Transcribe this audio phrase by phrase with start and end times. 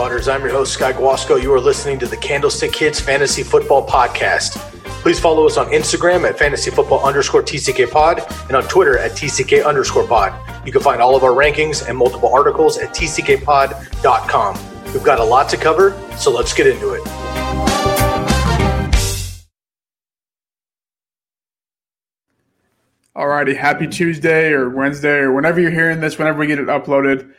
[0.00, 1.34] I'm your host, Sky Guasco.
[1.42, 4.56] You are listening to the Candlestick Kids Fantasy Football Podcast.
[5.02, 9.10] Please follow us on Instagram at fantasy football underscore TCK pod and on Twitter at
[9.12, 10.32] TCK underscore pod.
[10.64, 14.58] You can find all of our rankings and multiple articles at tckpod.com.
[14.92, 17.02] We've got a lot to cover, so let's get into it.
[23.16, 27.34] Alrighty, happy Tuesday or Wednesday or whenever you're hearing this, whenever we get it uploaded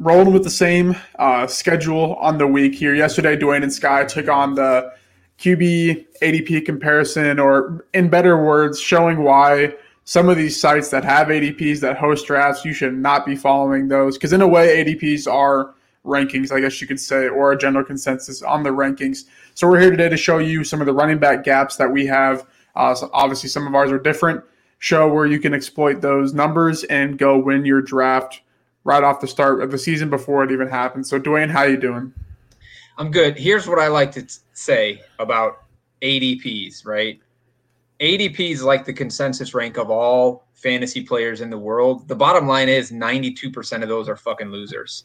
[0.00, 2.94] rolling with the same uh, schedule on the week here.
[2.94, 4.92] Yesterday, Dwayne and Sky took on the
[5.38, 11.28] QB ADP comparison, or in better words, showing why some of these sites that have
[11.28, 14.16] ADPs that host drafts, you should not be following those.
[14.16, 17.84] Because in a way, ADPs are rankings, I guess you could say, or a general
[17.84, 19.24] consensus on the rankings.
[19.54, 22.06] So we're here today to show you some of the running back gaps that we
[22.06, 22.46] have.
[22.74, 24.42] Uh, so obviously, some of ours are different.
[24.78, 28.40] Show where you can exploit those numbers and go win your draft
[28.84, 31.06] right off the start of the season before it even happened.
[31.06, 32.12] So, Dwayne, how you doing?
[32.98, 33.38] I'm good.
[33.38, 35.64] Here's what I like to say about
[36.02, 37.20] ADPs, right?
[38.00, 42.08] ADP is like the consensus rank of all fantasy players in the world.
[42.08, 45.04] The bottom line is 92% of those are fucking losers.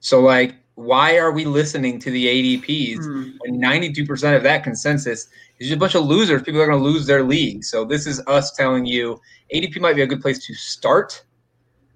[0.00, 3.34] So, like, why are we listening to the ADPs mm.
[3.40, 5.28] when 92% of that consensus
[5.58, 6.42] is just a bunch of losers?
[6.42, 7.64] People are going to lose their league.
[7.64, 9.20] So, this is us telling you
[9.54, 11.22] ADP might be a good place to start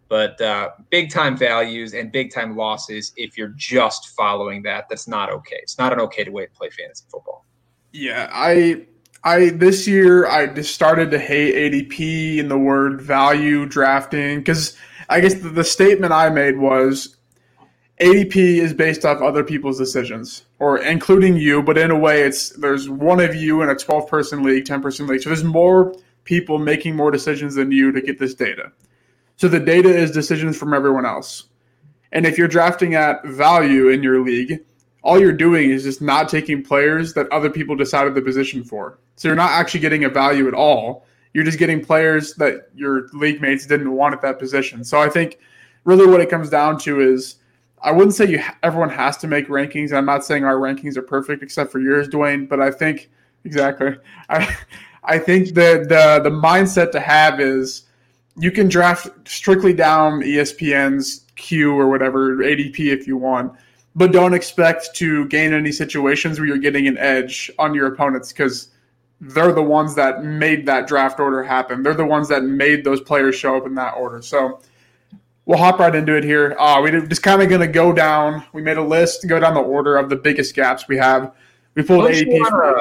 [0.08, 4.88] but uh, big time values and big time losses if you're just following that.
[4.88, 5.56] That's not okay.
[5.62, 7.44] It's not an okay way to play fantasy football.
[7.94, 8.84] Yeah i
[9.22, 14.76] i this year i just started to hate adp and the word value drafting because
[15.09, 17.16] i guess the, the statement i made was
[18.00, 22.50] adp is based off other people's decisions or including you but in a way it's
[22.56, 25.22] there's one of you in a 12 person league 10 person league.
[25.22, 25.94] So there's more
[26.25, 28.72] people making more decisions than you to get this data
[29.37, 31.45] so the data is decisions from everyone else.
[32.12, 34.61] And if you're drafting at value in your league,
[35.03, 38.99] all you're doing is just not taking players that other people decided the position for.
[39.17, 41.06] So you're not actually getting a value at all.
[41.34, 44.84] You're just getting players that your league mates didn't want at that position.
[44.84, 45.39] So I think
[45.84, 47.37] really what it comes down to is
[47.83, 49.93] I wouldn't say you everyone has to make rankings.
[49.93, 53.11] I'm not saying our rankings are perfect except for yours, Dwayne, but I think
[53.45, 53.97] exactly.
[54.31, 54.56] I
[55.05, 57.83] I think that the the mindset to have is
[58.37, 63.53] you can draft strictly down ESPN's Q or whatever ADP if you want,
[63.95, 68.33] but don't expect to gain any situations where you're getting an edge on your opponents
[68.33, 68.71] because
[69.21, 71.83] they're the ones that made that draft order happen.
[71.83, 74.21] They're the ones that made those players show up in that order.
[74.21, 74.61] So
[75.47, 76.56] we'll hop right into it here.
[76.59, 78.45] Uh, we're just kind of going to go down.
[78.53, 81.33] We made a list, go down the order of the biggest gaps we have.
[81.75, 82.75] We pulled ADP.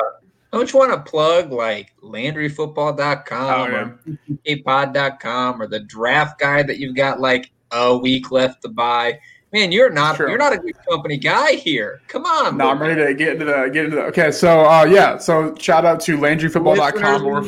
[0.54, 4.14] Don't you want to plug like LandryFootball.com oh,
[4.46, 4.54] yeah.
[4.54, 9.20] or pod.com or the draft guide that you've got like a week left to buy?
[9.52, 12.02] Man, you're not you're not a good company guy here.
[12.08, 12.58] Come on.
[12.58, 14.30] No, I'm ready to get into the get into the okay.
[14.30, 17.42] So uh, yeah, so shout out to LandryFootball.com or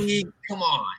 [0.48, 0.96] come on.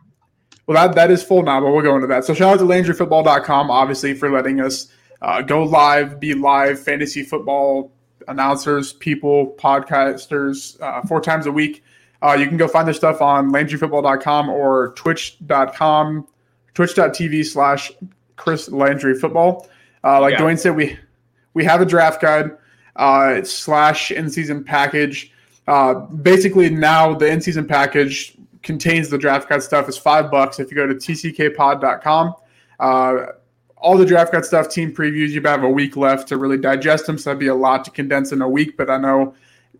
[0.69, 2.25] Well, that, that is full now, but we'll go into that.
[2.25, 4.93] So shout out to LandryFootball.com, obviously, for letting us
[5.23, 7.95] uh, go live, be live fantasy football
[8.28, 11.82] announcers, people, podcasters, uh, four times a week.
[12.22, 16.26] Uh, you can go find their stuff on LandryFootball.com or Twitch.com,
[16.75, 17.92] Twitch.tv slash
[18.37, 19.69] Chris Landry Football.
[20.03, 20.41] Uh, like yeah.
[20.41, 20.98] Dwayne said, we
[21.54, 22.53] we have a draft guide
[22.97, 25.32] uh, slash in season package.
[25.66, 29.88] Uh, basically, now the in season package contains the draft guide stuff.
[29.88, 32.34] is five bucks if you go to tckpod.com.
[33.86, 37.06] All the draft guide stuff, team previews, you have a week left to really digest
[37.06, 37.19] them.
[37.19, 39.32] So that'd be a lot to condense in a week, but I know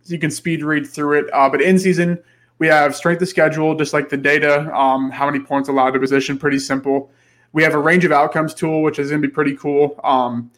[0.05, 1.25] you can speed read through it.
[1.33, 2.17] Uh, but in season,
[2.59, 5.99] we have strength of schedule, just like the data, um, how many points allowed to
[5.99, 7.11] position, pretty simple.
[7.51, 9.99] We have a range of outcomes tool, which is going to be pretty cool.
[10.05, 10.51] Um,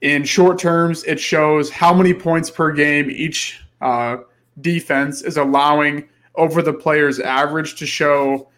[0.00, 4.16] in short terms, it shows how many points per game each uh,
[4.62, 8.48] defense is allowing over the player's average to show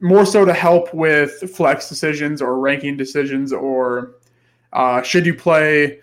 [0.00, 4.14] more so to help with flex decisions or ranking decisions or
[4.72, 6.00] uh, should you play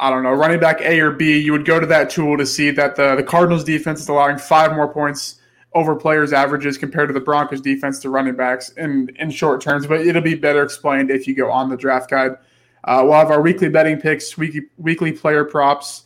[0.00, 2.46] I don't know, running back A or B, you would go to that tool to
[2.46, 5.40] see that the, the Cardinals defense is allowing five more points
[5.74, 9.86] over players' averages compared to the Broncos defense to running backs in, in short terms,
[9.86, 12.32] but it'll be better explained if you go on the draft guide.
[12.84, 16.04] Uh, we'll have our weekly betting picks, weekly, weekly player props,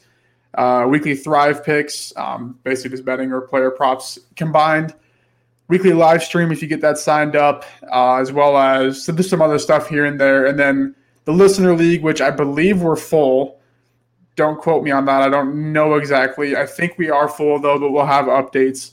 [0.54, 4.92] uh, weekly Thrive picks, um, basically just betting or player props combined.
[5.68, 9.30] Weekly live stream if you get that signed up, uh, as well as so there's
[9.30, 10.44] some other stuff here and there.
[10.46, 10.94] And then
[11.24, 13.60] the listener league, which I believe we're full.
[14.36, 15.22] Don't quote me on that.
[15.22, 16.56] I don't know exactly.
[16.56, 18.92] I think we are full though, but we'll have updates.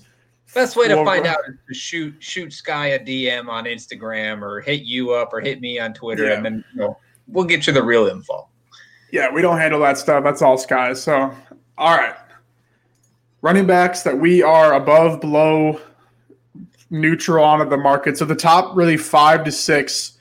[0.53, 4.59] Best way to find out is to shoot shoot Sky a DM on Instagram or
[4.59, 6.33] hit you up or hit me on Twitter, yeah.
[6.33, 6.97] and then you know,
[7.27, 8.49] we'll get you the real info.
[9.11, 10.23] Yeah, we don't handle that stuff.
[10.23, 10.91] That's all Sky.
[10.93, 11.33] So,
[11.77, 12.15] all right,
[13.41, 15.79] running backs that we are above, below,
[16.91, 18.17] neutral on of the market.
[18.17, 20.19] So the top really five to six,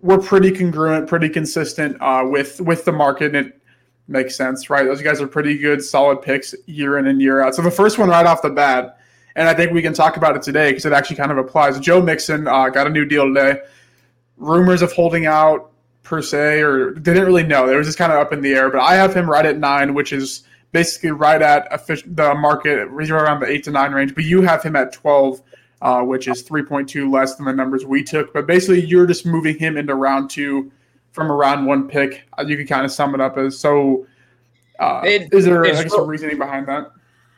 [0.00, 3.34] we're pretty congruent, pretty consistent uh, with with the market.
[3.34, 3.60] And it
[4.06, 4.84] makes sense, right?
[4.84, 7.56] Those guys are pretty good, solid picks year in and year out.
[7.56, 9.00] So the first one right off the bat,
[9.34, 11.80] and I think we can talk about it today because it actually kind of applies.
[11.80, 13.60] Joe Mixon uh, got a new deal today.
[14.36, 15.72] Rumors of holding out
[16.02, 17.68] per se, or didn't really know.
[17.68, 18.70] It was just kind of up in the air.
[18.70, 23.10] But I have him right at nine, which is basically right at the market, right
[23.10, 24.14] around the eight to nine range.
[24.14, 25.42] But you have him at twelve,
[25.82, 28.32] uh, which is three point two less than the numbers we took.
[28.32, 30.70] But basically, you're just moving him into round two
[31.12, 32.24] from a round one pick.
[32.38, 34.06] Uh, you can kind of sum it up as so.
[34.78, 36.90] Uh, it, is there guess, real, reasoning behind that?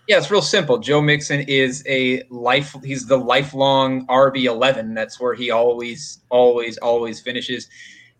[0.09, 0.79] Yeah, it's real simple.
[0.79, 2.75] Joe Mixon is a life.
[2.83, 4.95] He's the lifelong RB eleven.
[4.95, 7.69] That's where he always, always, always finishes.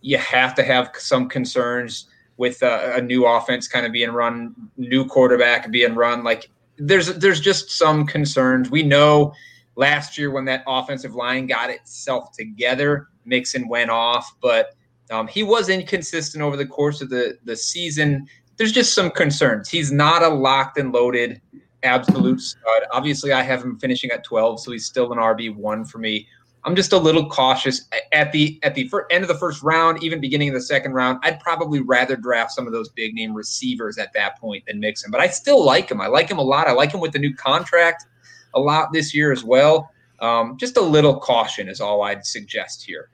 [0.01, 2.07] You have to have some concerns
[2.37, 6.25] with a, a new offense kind of being run, new quarterback being run.
[6.25, 8.71] Like there's there's just some concerns.
[8.71, 9.35] We know
[9.79, 14.75] last year when that offensive line got itself together, Mixon went off, but
[15.11, 18.27] um, he was inconsistent over the course of the, the season.
[18.57, 19.69] There's just some concerns.
[19.69, 21.41] He's not a locked and loaded
[21.85, 22.83] absolute stud.
[22.93, 26.27] Obviously, I have him finishing at 12, so he's still an RB one for me.
[26.65, 30.21] I'm just a little cautious at the at the end of the first round, even
[30.21, 31.21] beginning of the second round.
[31.23, 35.13] I'd probably rather draft some of those big name receivers at that point than Mixon,
[35.13, 36.01] but I still like him.
[36.01, 36.67] I like him a lot.
[36.67, 38.07] I like him with the new contract
[38.55, 39.91] a lot this year as well.
[40.21, 43.11] Um, just a little caution is all I'd suggest here.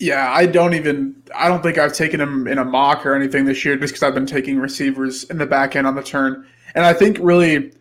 [0.00, 1.22] Yeah, I don't even.
[1.34, 4.02] I don't think I've taken him in a mock or anything this year, just because
[4.02, 7.72] I've been taking receivers in the back end on the turn, and I think really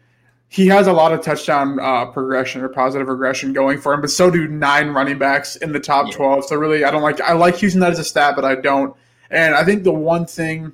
[0.49, 4.11] he has a lot of touchdown uh, progression or positive regression going for him, but
[4.11, 6.15] so do nine running backs in the top yeah.
[6.15, 6.45] twelve.
[6.45, 7.19] So really, I don't like.
[7.21, 8.95] I like using that as a stat, but I don't.
[9.31, 10.71] And I think the one thing,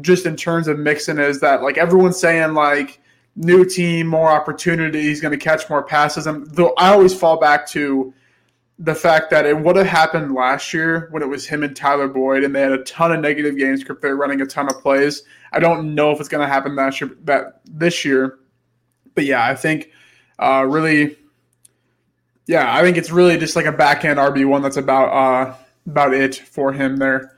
[0.00, 3.00] just in terms of Mixon, is that like everyone's saying like
[3.38, 7.38] new team, more opportunity, he's going to catch more passes, and though I always fall
[7.38, 8.12] back to
[8.80, 12.08] the fact that it would have happened last year when it was him and Tyler
[12.08, 14.02] Boyd, and they had a ton of negative games script.
[14.02, 15.22] They're running a ton of plays.
[15.52, 18.38] I don't know if it's going to happen that year, that this year,
[19.14, 19.90] but yeah, I think
[20.38, 21.16] uh, really,
[22.46, 24.62] yeah, I think it's really just like a backhand RB one.
[24.62, 25.54] That's about uh,
[25.86, 27.36] about it for him there.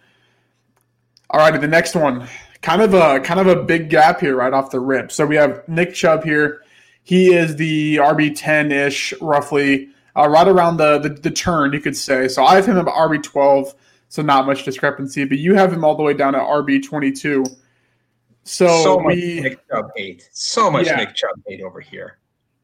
[1.30, 2.26] All right, the next one,
[2.62, 5.12] kind of a kind of a big gap here right off the rip.
[5.12, 6.62] So we have Nick Chubb here.
[7.02, 11.80] He is the RB ten ish roughly uh, right around the, the, the turn, you
[11.80, 12.28] could say.
[12.28, 13.74] So I have him at RB twelve,
[14.08, 15.24] so not much discrepancy.
[15.24, 17.44] But you have him all the way down at RB twenty two.
[18.44, 20.28] So, so much we, Nick Chubb hate.
[20.32, 20.96] So much yeah.
[20.96, 22.18] Nick Chubb hate over here.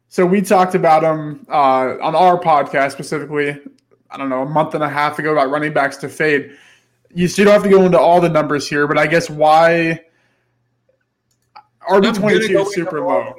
[0.08, 3.58] So we talked about him uh, on our podcast specifically.
[4.10, 6.56] I don't know a month and a half ago about running backs to fade.
[7.16, 10.00] You, don't have to go into all the numbers here, but I guess why
[11.88, 13.32] RB twenty two is super low.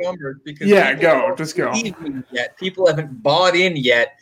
[0.61, 1.71] yeah, go, just go.
[2.31, 4.19] Yet people haven't bought in yet.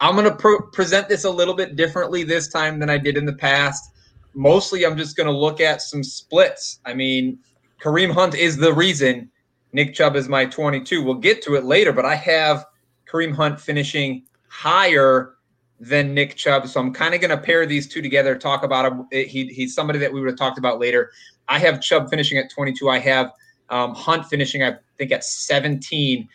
[0.00, 3.16] I'm going to pro- present this a little bit differently this time than I did
[3.16, 3.94] in the past.
[4.34, 6.80] Mostly, I'm just going to look at some splits.
[6.84, 7.38] I mean,
[7.82, 9.30] Kareem Hunt is the reason
[9.72, 11.02] Nick Chubb is my 22.
[11.02, 12.66] We'll get to it later, but I have
[13.10, 15.36] Kareem Hunt finishing higher
[15.80, 16.68] than Nick Chubb.
[16.68, 19.06] So I'm kind of going to pair these two together, talk about him.
[19.10, 21.10] He, he's somebody that we would have talked about later.
[21.48, 22.88] I have Chubb finishing at 22.
[22.88, 23.32] I have
[23.70, 26.28] um, Hunt finishing, I think, at 17.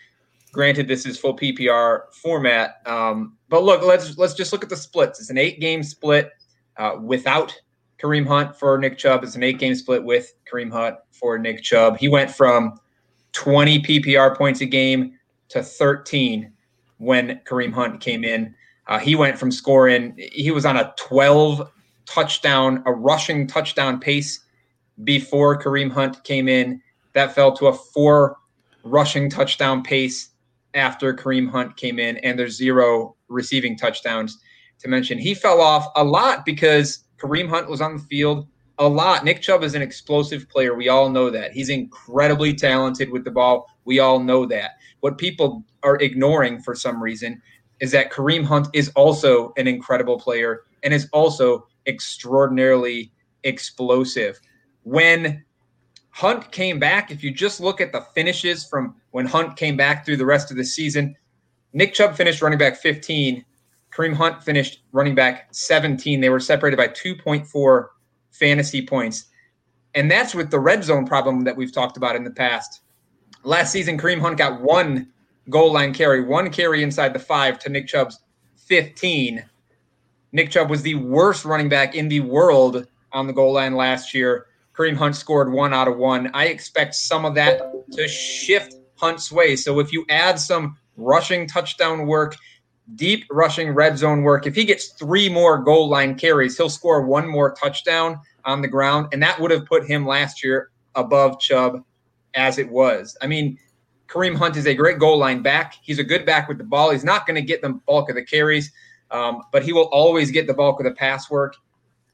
[0.51, 4.77] Granted, this is full PPR format, um, but look, let's let's just look at the
[4.77, 5.19] splits.
[5.19, 6.31] It's an eight-game split
[6.77, 7.53] uh, without
[8.01, 9.25] Kareem Hunt for Nick Chubb.
[9.25, 11.97] It's an eight-game split with Kareem Hunt for Nick Chubb.
[11.97, 12.79] He went from
[13.33, 16.53] 20 PPR points a game to 13
[16.99, 18.55] when Kareem Hunt came in.
[18.87, 21.69] Uh, he went from scoring, he was on a 12
[22.05, 24.43] touchdown, a rushing touchdown pace
[25.03, 26.81] before Kareem Hunt came in
[27.13, 28.37] that fell to a four
[28.83, 30.29] rushing touchdown pace
[30.75, 34.37] after Kareem Hunt came in, and there's zero receiving touchdowns
[34.79, 35.17] to mention.
[35.17, 39.23] He fell off a lot because Kareem Hunt was on the field a lot.
[39.23, 40.75] Nick Chubb is an explosive player.
[40.75, 41.53] We all know that.
[41.53, 43.67] He's incredibly talented with the ball.
[43.85, 44.71] We all know that.
[44.99, 47.41] What people are ignoring for some reason
[47.79, 53.11] is that Kareem Hunt is also an incredible player and is also extraordinarily
[53.43, 54.39] explosive.
[54.83, 55.43] When
[56.11, 60.05] Hunt came back, if you just look at the finishes from when Hunt came back
[60.05, 61.15] through the rest of the season,
[61.73, 63.43] Nick Chubb finished running back 15.
[63.93, 66.21] Kareem Hunt finished running back 17.
[66.21, 67.87] They were separated by 2.4
[68.31, 69.25] fantasy points.
[69.93, 72.81] And that's with the red zone problem that we've talked about in the past.
[73.43, 75.11] Last season, Kareem Hunt got one
[75.49, 78.19] goal line carry, one carry inside the five to Nick Chubb's
[78.57, 79.43] 15.
[80.31, 84.13] Nick Chubb was the worst running back in the world on the goal line last
[84.13, 84.47] year.
[84.75, 86.29] Kareem Hunt scored one out of one.
[86.33, 87.61] I expect some of that
[87.91, 89.55] to shift Hunt's way.
[89.55, 92.35] So if you add some rushing touchdown work,
[92.95, 97.05] deep rushing red zone work, if he gets three more goal line carries, he'll score
[97.05, 99.07] one more touchdown on the ground.
[99.13, 101.83] And that would have put him last year above Chubb
[102.35, 103.17] as it was.
[103.21, 103.57] I mean,
[104.07, 105.75] Kareem Hunt is a great goal line back.
[105.81, 106.91] He's a good back with the ball.
[106.91, 108.71] He's not going to get the bulk of the carries,
[109.11, 111.55] um, but he will always get the bulk of the pass work.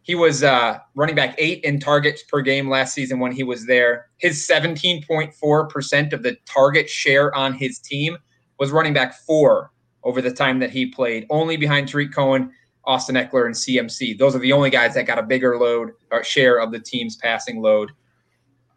[0.03, 3.67] He was uh, running back eight in targets per game last season when he was
[3.67, 4.07] there.
[4.17, 8.17] His 17.4% of the target share on his team
[8.57, 9.71] was running back four
[10.03, 12.51] over the time that he played, only behind Tarik Cohen,
[12.85, 14.17] Austin Ekeler, and CMC.
[14.17, 17.17] Those are the only guys that got a bigger load or share of the team's
[17.17, 17.91] passing load.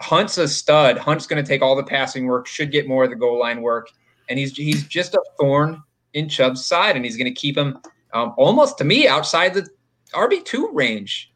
[0.00, 0.98] Hunt's a stud.
[0.98, 3.62] Hunt's going to take all the passing work, should get more of the goal line
[3.62, 3.90] work,
[4.28, 5.82] and he's he's just a thorn
[6.14, 7.78] in Chubb's side, and he's going to keep him
[8.12, 9.68] um, almost to me outside the
[10.12, 11.32] RB two range.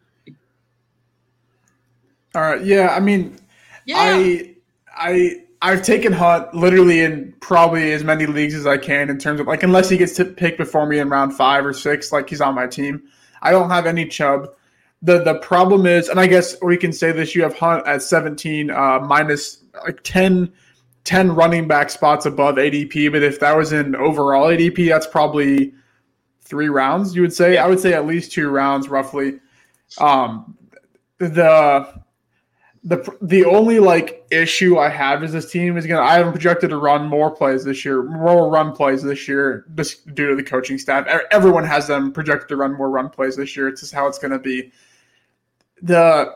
[2.34, 2.62] All right.
[2.64, 2.94] Yeah.
[2.94, 3.38] I mean,
[3.84, 3.96] Yeah.
[3.98, 4.54] I
[4.96, 9.40] I I've taken Hunt literally in probably as many leagues as I can in terms
[9.40, 12.28] of like unless he gets to pick before me in round five or six, like
[12.28, 13.02] he's on my team.
[13.42, 14.48] I don't have any Chubb.
[15.02, 18.02] The the problem is, and I guess we can say this: you have Hunt at
[18.02, 20.52] 17, uh, minus like 10,
[21.04, 23.12] 10 running back spots above ADP.
[23.12, 25.72] But if that was in overall ADP, that's probably
[26.42, 27.14] three rounds.
[27.14, 27.58] You would say?
[27.58, 29.38] I would say at least two rounds, roughly.
[29.98, 30.56] Um,
[31.18, 32.02] the
[32.84, 36.32] the the only like issue I have is this team is gonna I have them
[36.32, 40.36] projected to run more plays this year, more run plays this year, just due to
[40.36, 41.06] the coaching staff.
[41.30, 43.68] Everyone has them projected to run more run plays this year.
[43.68, 44.72] It's just how it's gonna be.
[45.82, 46.34] The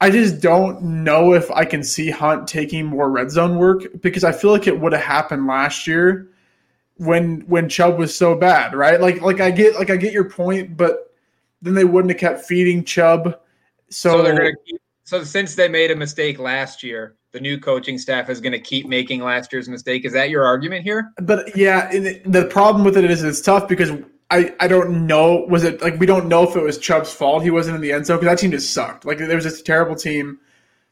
[0.00, 4.24] I just don't know if I can see Hunt taking more red zone work because
[4.24, 6.28] I feel like it would have happened last year
[6.96, 9.00] when when Chubb was so bad, right?
[9.00, 11.12] Like like I get like I get your point, but
[11.62, 13.38] then they wouldn't have kept feeding Chubb.
[13.90, 14.80] So, So they're to keep.
[15.04, 18.60] So since they made a mistake last year, the new coaching staff is going to
[18.60, 20.04] keep making last year's mistake.
[20.04, 21.12] Is that your argument here?
[21.20, 23.90] But yeah, it- the problem with it is it's tough because
[24.30, 27.42] I, I don't know was it like we don't know if it was Chubb's fault
[27.42, 29.04] he wasn't in the end zone because that team just sucked.
[29.04, 30.38] Like there was just a terrible team.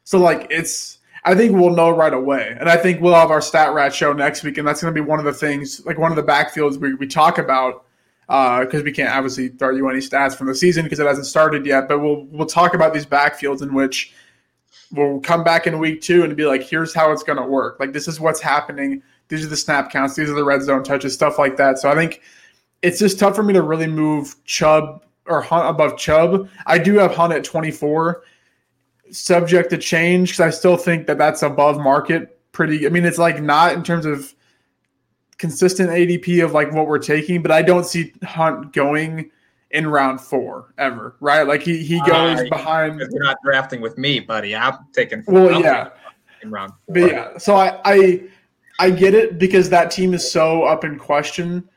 [0.04, 3.40] So like it's I think we'll know right away, and I think we'll have our
[3.40, 5.98] stat rat show next week, and that's going to be one of the things like
[5.98, 7.84] one of the backfields we, we talk about
[8.28, 11.26] uh, because we can't obviously throw you any stats from the season because it hasn't
[11.26, 11.88] started yet.
[11.88, 14.12] But we'll we'll talk about these backfields in which
[14.90, 17.78] we'll come back in week two and be like, here's how it's going to work.
[17.78, 19.02] Like this is what's happening.
[19.28, 20.16] These are the snap counts.
[20.16, 21.78] These are the red zone touches, stuff like that.
[21.78, 22.22] So I think
[22.82, 26.48] it's just tough for me to really move Chubb or Hunt above Chubb.
[26.66, 28.22] I do have Hunt at 24,
[29.10, 32.40] subject to change because I still think that that's above market.
[32.52, 32.86] Pretty.
[32.86, 34.34] I mean, it's like not in terms of
[35.36, 39.30] consistent ADP of like what we're taking, but I don't see Hunt going
[39.70, 41.16] in round four ever.
[41.20, 41.42] Right?
[41.42, 43.00] Like he he goes Uh, behind.
[43.00, 45.22] If you're not drafting with me, buddy, I'm taking.
[45.26, 45.90] Well, I'm yeah.
[46.42, 46.72] in round.
[46.88, 47.08] But four.
[47.08, 48.22] yeah, so I, I
[48.80, 51.68] I get it because that team is so up in question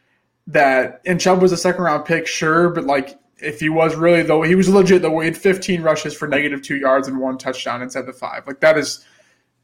[0.51, 4.21] that and Chubb was a second round pick, sure, but like if he was really
[4.21, 7.37] though he was legit though he had 15 rushes for negative two yards and one
[7.37, 8.45] touchdown inside the five.
[8.45, 9.05] Like that is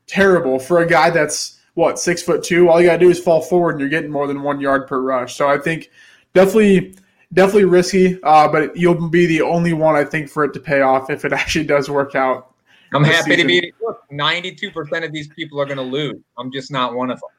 [0.07, 2.69] terrible for a guy that's what six foot two.
[2.69, 4.99] All you gotta do is fall forward and you're getting more than one yard per
[4.99, 5.35] rush.
[5.35, 5.91] So I think
[6.33, 6.95] definitely
[7.33, 10.81] definitely risky, uh, but you'll be the only one I think for it to pay
[10.81, 12.53] off if it actually does work out.
[12.93, 13.73] I'm happy to be.
[13.81, 16.21] Look, 92% of these people are going to lose.
[16.37, 17.29] I'm just not one of them.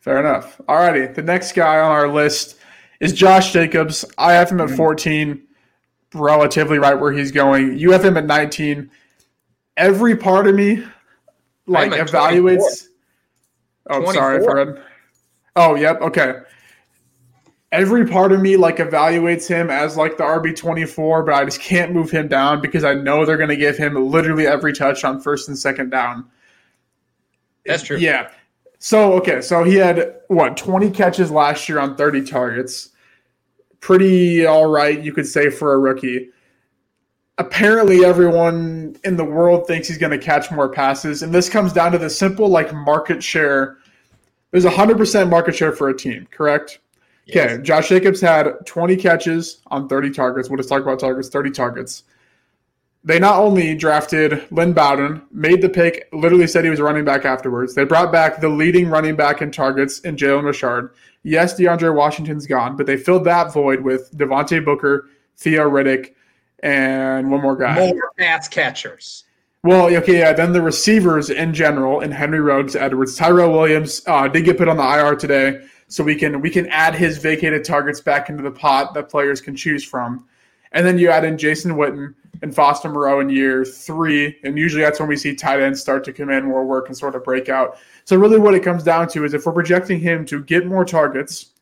[0.00, 0.58] Fair enough.
[0.68, 1.14] Alrighty.
[1.14, 2.57] The next guy on our list
[3.00, 4.04] is Josh Jacobs.
[4.18, 4.60] I have Mm-hmm.
[4.60, 5.42] him at 14,
[6.14, 7.78] relatively right where he's going.
[7.78, 8.90] You have him at 19.
[9.76, 10.82] Every part of me
[11.66, 12.88] like at evaluates.
[13.90, 14.66] Oh, sorry, I 24.
[14.66, 14.84] forgot.
[15.56, 16.00] Oh, yep.
[16.00, 16.34] Okay.
[17.70, 21.44] Every part of me like evaluates him as like the RB twenty four, but I
[21.44, 24.72] just can't move him down because I know they're going to give him literally every
[24.72, 26.24] touch on first and second down.
[27.66, 27.98] That's true.
[27.98, 28.30] Yeah.
[28.78, 32.90] So okay, so he had what twenty catches last year on thirty targets.
[33.80, 36.30] Pretty all right, you could say for a rookie.
[37.38, 41.72] Apparently, everyone in the world thinks he's going to catch more passes, and this comes
[41.72, 43.78] down to the simple like market share.
[44.50, 46.80] There's a hundred percent market share for a team, correct?
[47.26, 47.52] Yes.
[47.52, 50.48] Okay, Josh Jacobs had 20 catches on 30 targets.
[50.48, 52.04] We'll just talk about targets, 30 targets.
[53.04, 57.04] They not only drafted Lynn Bowden, made the pick, literally said he was a running
[57.04, 57.74] back afterwards.
[57.74, 60.92] They brought back the leading running back in targets in Jalen Richard.
[61.22, 66.14] Yes, DeAndre Washington's gone, but they filled that void with Devontae Booker, Theo Riddick,
[66.62, 67.76] and one more guy.
[67.76, 69.24] More pass catchers.
[69.64, 70.32] Well, okay, yeah.
[70.32, 74.68] Then the receivers in general, and Henry Ruggs, Edwards, Tyrell Williams uh, did get put
[74.68, 78.42] on the IR today, so we can we can add his vacated targets back into
[78.42, 80.26] the pot that players can choose from.
[80.72, 84.82] And then you add in Jason Witten and Foster Moreau in year three, and usually
[84.82, 87.48] that's when we see tight ends start to command more work and sort of break
[87.48, 87.78] out.
[88.04, 90.84] So really, what it comes down to is if we're projecting him to get more
[90.84, 91.52] targets,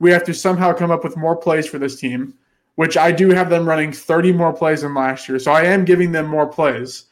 [0.00, 2.34] we have to somehow come up with more plays for this team,
[2.76, 5.38] which I do have them running 30 more plays than last year.
[5.38, 7.04] So I am giving them more plays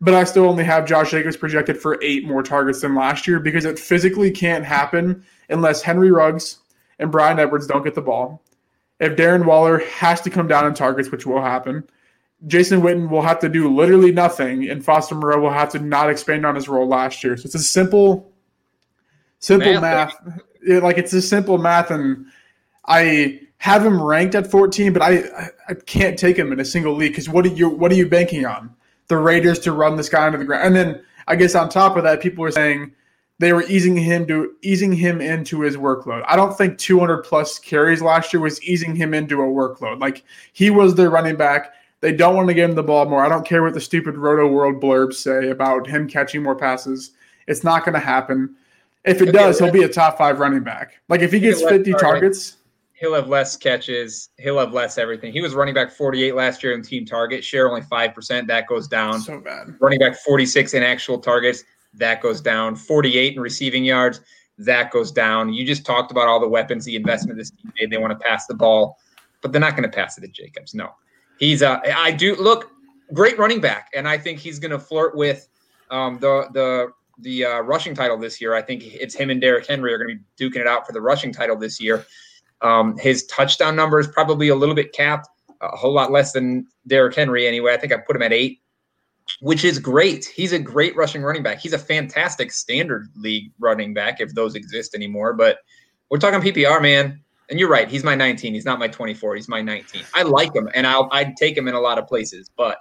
[0.00, 3.40] but I still only have Josh Jacobs projected for eight more targets than last year
[3.40, 6.58] because it physically can't happen unless Henry Ruggs
[6.98, 8.42] and Bryan Edwards don't get the ball.
[8.98, 11.84] If Darren Waller has to come down in targets, which will happen,
[12.46, 16.10] Jason Witten will have to do literally nothing, and Foster Moreau will have to not
[16.10, 17.36] expand on his role last year.
[17.36, 18.32] So it's a simple,
[19.38, 20.14] simple math.
[20.24, 20.40] math.
[20.66, 22.26] It, like it's a simple math, and
[22.86, 26.94] I have him ranked at 14, but I I can't take him in a single
[26.94, 28.74] league because what are you what are you banking on?
[29.08, 30.66] the Raiders to run this guy into the ground.
[30.66, 32.92] And then I guess on top of that, people are saying
[33.38, 36.24] they were easing him to easing him into his workload.
[36.26, 40.00] I don't think 200 plus carries last year was easing him into a workload.
[40.00, 41.74] Like he was their running back.
[42.00, 43.24] They don't want to give him the ball more.
[43.24, 47.12] I don't care what the stupid Rotoworld blurbs say about him catching more passes.
[47.46, 48.54] It's not going to happen.
[49.04, 51.00] If it does, he'll be a top five running back.
[51.08, 52.56] Like if he gets 50 targets,
[52.92, 54.30] he'll have less catches.
[54.38, 55.32] He'll have less everything.
[55.32, 58.46] He was running back 48 last year in team target share, only 5%.
[58.46, 59.20] That goes down.
[59.20, 59.74] So bad.
[59.80, 61.64] Running back 46 in actual targets.
[61.96, 62.76] That goes down.
[62.76, 64.20] 48 in receiving yards.
[64.58, 65.52] That goes down.
[65.52, 67.90] You just talked about all the weapons, the investment this team made.
[67.90, 68.98] They want to pass the ball,
[69.42, 70.74] but they're not going to pass it to Jacobs.
[70.74, 70.90] No.
[71.38, 71.82] He's, a.
[71.96, 72.70] I do look
[73.12, 75.48] great running back, and I think he's going to flirt with
[75.90, 78.54] um, the, the, the uh, rushing title this year.
[78.54, 80.92] I think it's him and Derrick Henry are going to be duking it out for
[80.92, 82.06] the rushing title this year.
[82.62, 85.28] Um, his touchdown number is probably a little bit capped,
[85.60, 87.74] a whole lot less than Derrick Henry anyway.
[87.74, 88.60] I think I put him at eight,
[89.40, 90.24] which is great.
[90.24, 91.58] He's a great rushing running back.
[91.58, 95.32] He's a fantastic standard league running back if those exist anymore.
[95.32, 95.58] But
[96.10, 97.20] we're talking PPR, man.
[97.48, 97.88] And you're right.
[97.88, 98.54] He's my 19.
[98.54, 99.36] He's not my 24.
[99.36, 100.02] He's my 19.
[100.14, 102.50] I like him, and I'll I'd take him in a lot of places.
[102.56, 102.78] But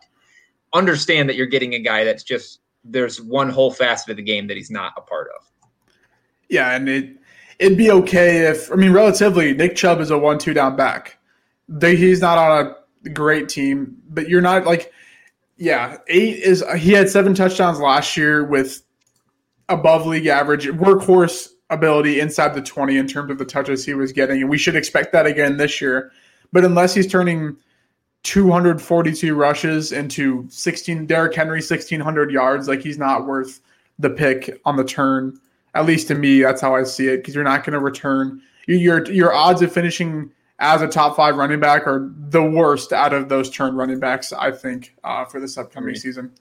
[0.74, 4.48] understand that you're getting a guy that's just there's one whole facet of the game
[4.48, 5.46] that he's not a part of.
[6.50, 7.18] Yeah, and it
[7.60, 11.18] it'd be okay if I mean relatively Nick Chubb is a one two down back.
[11.68, 14.92] They, he's not on a great team, but you're not like
[15.58, 18.82] yeah, eight is he had seven touchdowns last year with
[19.70, 24.12] above league average workhorse ability inside the 20 in terms of the touches he was
[24.12, 26.12] getting and we should expect that again this year.
[26.52, 27.58] But unless he's turning
[28.24, 33.62] 242 rushes into 16 Derrick Henry 1600 yards like he's not worth
[33.98, 35.40] the pick on the turn
[35.76, 37.18] at least to me, that's how I see it.
[37.18, 41.36] Because you're not going to return your your odds of finishing as a top five
[41.36, 44.32] running back are the worst out of those turn running backs.
[44.32, 46.00] I think uh, for this upcoming mm-hmm.
[46.00, 46.32] season.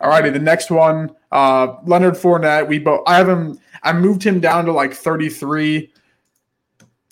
[0.00, 2.68] All righty, the next one, uh, Leonard Fournette.
[2.68, 3.02] We both.
[3.06, 3.58] I have him.
[3.82, 5.92] I moved him down to like 33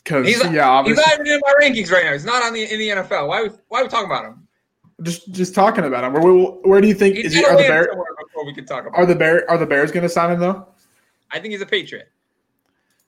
[0.05, 1.03] because he's, yeah, obviously.
[1.03, 2.12] he's not even in my rankings right now.
[2.12, 3.27] He's not on the in the NFL.
[3.27, 3.49] Why?
[3.69, 4.47] Why are we talking about him?
[5.03, 6.12] Just just talking about him.
[6.12, 7.45] Where, where, where do you think he's is he?
[7.45, 7.89] Are the Bears?
[7.89, 8.97] Before we can talk about.
[8.97, 9.51] Are the Bear?
[9.51, 10.69] Are the Bears going to sign him though?
[11.33, 12.09] I think he's a Patriot.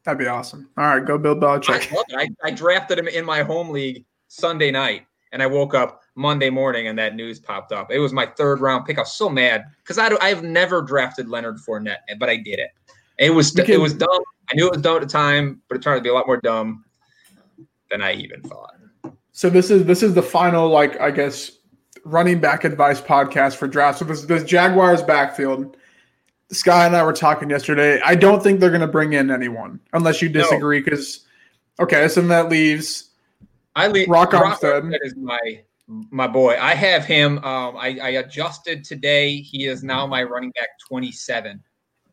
[0.04, 0.68] That'd be awesome.
[0.76, 1.92] All right, go Bill Belichick.
[2.14, 6.02] I, I, I drafted him in my home league Sunday night, and I woke up
[6.14, 7.90] Monday morning and that news popped up.
[7.90, 8.98] It was my third round pick.
[8.98, 12.70] I was so mad because I I've never drafted Leonard Fournette, but I did it.
[13.18, 14.22] It was can, it was dumb.
[14.50, 16.14] I knew it was dumb at the time, but it turned out to be a
[16.14, 16.84] lot more dumb
[17.90, 18.74] than I even thought.
[19.32, 21.52] So this is this is the final like I guess
[22.04, 24.00] running back advice podcast for drafts.
[24.00, 25.76] So this this Jaguars backfield
[26.50, 28.00] Sky and I were talking yesterday.
[28.04, 30.80] I don't think they're going to bring in anyone unless you disagree.
[30.80, 31.26] Because
[31.78, 31.84] no.
[31.84, 33.10] okay, so that leaves
[33.78, 34.90] I leave Rock Armstead.
[34.90, 36.56] That is my my boy.
[36.58, 37.38] I have him.
[37.38, 39.40] Um, I, I, adjusted today.
[39.40, 41.62] He is now my running back twenty seven.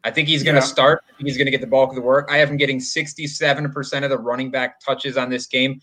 [0.04, 0.68] I think he's going to yeah.
[0.68, 1.04] start.
[1.18, 2.30] He's going to get the bulk of the work.
[2.32, 5.82] I have him getting sixty seven percent of the running back touches on this game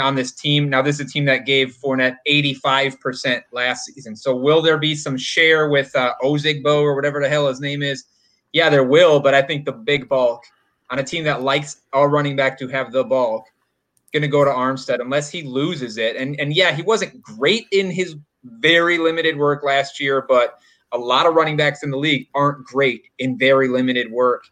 [0.00, 0.70] on this team.
[0.70, 4.16] Now, this is a team that gave Fournette 85% last season.
[4.16, 7.82] So, will there be some share with uh, Ozigbo or whatever the hell his name
[7.82, 8.04] is?
[8.52, 10.42] Yeah, there will, but I think the big bulk
[10.90, 13.44] on a team that likes our running back to have the bulk
[14.12, 16.16] going to go to Armstead unless he loses it.
[16.16, 20.58] And and yeah, he wasn't great in his very limited work last year, but
[20.92, 24.44] a lot of running backs in the league aren't great in very limited work.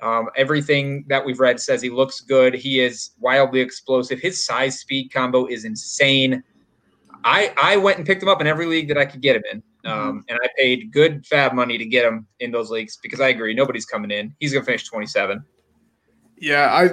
[0.00, 2.54] Um, everything that we've read says he looks good.
[2.54, 4.20] He is wildly explosive.
[4.20, 6.42] His size speed combo is insane.
[7.24, 9.42] I I went and picked him up in every league that I could get him
[9.52, 10.08] in, Mm-hmm.
[10.08, 13.28] um, and I paid good fab money to get him in those leagues because I
[13.28, 14.34] agree nobody's coming in.
[14.40, 15.44] He's gonna finish 27.
[16.38, 16.90] Yeah, I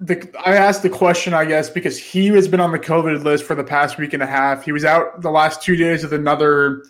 [0.00, 3.44] the I asked the question, I guess, because he has been on the COVID list
[3.44, 4.64] for the past week and a half.
[4.64, 6.84] He was out the last two days with another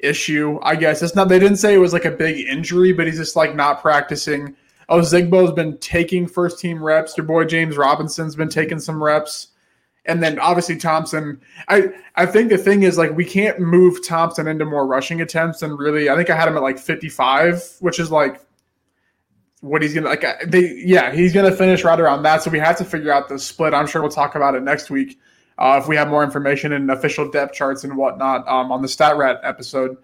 [0.00, 0.58] issue.
[0.62, 1.28] I guess it's not.
[1.28, 4.56] They didn't say it was like a big injury, but he's just like not practicing.
[4.88, 7.16] Oh, Zigbo's been taking first team reps.
[7.16, 9.48] Your boy James Robinson's been taking some reps.
[10.06, 11.40] And then obviously Thompson.
[11.68, 15.60] I I think the thing is like we can't move Thompson into more rushing attempts
[15.62, 18.40] and really I think I had him at like 55, which is like
[19.60, 20.24] what he's gonna like.
[20.46, 22.42] They yeah, he's gonna finish right around that.
[22.42, 23.74] So we have to figure out the split.
[23.74, 25.18] I'm sure we'll talk about it next week
[25.58, 28.88] uh, if we have more information and official depth charts and whatnot um, on the
[28.88, 29.96] Stat Rat episode.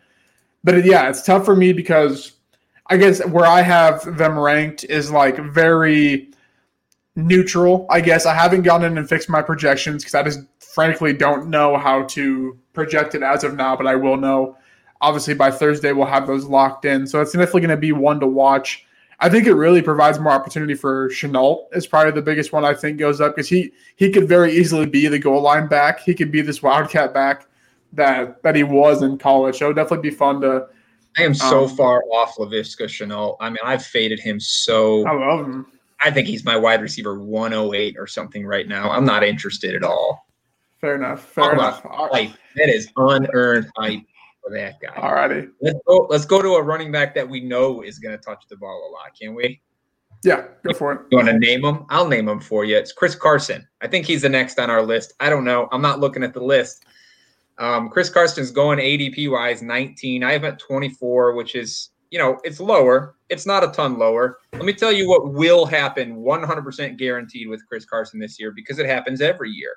[0.64, 2.33] But yeah, it's tough for me because
[2.88, 6.31] I guess where I have them ranked is like very
[7.17, 7.87] neutral.
[7.90, 11.49] I guess I haven't gone in and fixed my projections because I just frankly don't
[11.49, 14.57] know how to project it as of now, but I will know.
[15.01, 17.07] Obviously, by Thursday, we'll have those locked in.
[17.07, 18.87] So it's definitely going to be one to watch.
[19.25, 21.69] I think it really provides more opportunity for Shenault.
[21.73, 24.85] Is probably the biggest one I think goes up because he he could very easily
[24.85, 26.01] be the goal line back.
[26.01, 27.47] He could be this wildcat back
[27.95, 29.57] that that he was in college.
[29.57, 30.67] So it would definitely be fun to.
[31.17, 33.39] I am so Um, far off Laviska Shenault.
[33.41, 35.07] I mean, I've faded him so.
[35.07, 35.67] I love him.
[36.03, 38.91] I think he's my wide receiver 108 or something right now.
[38.91, 40.27] I'm not interested at all.
[40.83, 41.25] Fair enough.
[41.25, 41.83] Fair enough.
[41.83, 42.33] hype.
[42.57, 44.03] That is unearned hype
[44.45, 44.95] for that guy.
[44.95, 45.51] Alrighty.
[45.61, 46.07] Let's go.
[46.11, 48.89] Let's go to a running back that we know is going to touch the ball
[48.89, 49.61] a lot, can't we?
[50.23, 51.01] Yeah, go for it.
[51.11, 51.85] You want to name him?
[51.91, 52.77] I'll name him for you.
[52.77, 53.67] It's Chris Carson.
[53.83, 55.13] I think he's the next on our list.
[55.21, 55.69] I don't know.
[55.71, 56.85] I'm not looking at the list.
[57.59, 60.25] Um, Chris Carson's going ADP wise 19.
[60.25, 63.17] I have at 24, which is you know it's lower.
[63.29, 64.39] It's not a ton lower.
[64.55, 68.79] Let me tell you what will happen 100% guaranteed with Chris Carson this year because
[68.79, 69.75] it happens every year.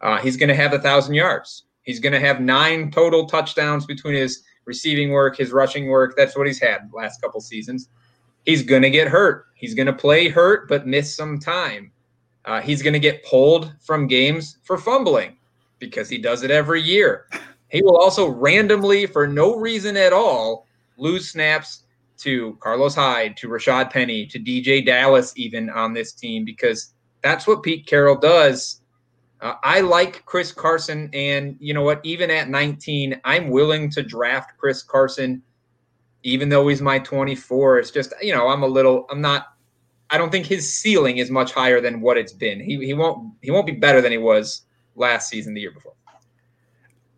[0.00, 1.64] Uh, he's going to have a thousand yards.
[1.82, 6.14] He's going to have nine total touchdowns between his receiving work, his rushing work.
[6.16, 7.88] That's what he's had the last couple seasons.
[8.44, 9.46] He's going to get hurt.
[9.54, 11.92] He's going to play hurt, but miss some time.
[12.44, 15.36] Uh, he's going to get pulled from games for fumbling
[15.78, 17.26] because he does it every year.
[17.68, 20.66] He will also randomly, for no reason at all,
[20.96, 21.84] lose snaps
[22.18, 27.46] to Carlos Hyde, to Rashaad Penny, to DeeJay Dallas, even on this team, because that's
[27.46, 28.80] what Pete Carroll does.
[29.40, 32.00] Uh, I like Chris Carson, and you know what?
[32.04, 35.42] Even at 19, I'm willing to draft Chris Carson,
[36.22, 37.78] even though he's my 24.
[37.78, 39.06] It's just you know I'm a little.
[39.10, 39.46] I'm not.
[40.10, 42.60] I don't think his ceiling is much higher than what it's been.
[42.60, 44.62] He he won't he won't be better than he was
[44.94, 45.94] last season, the year before.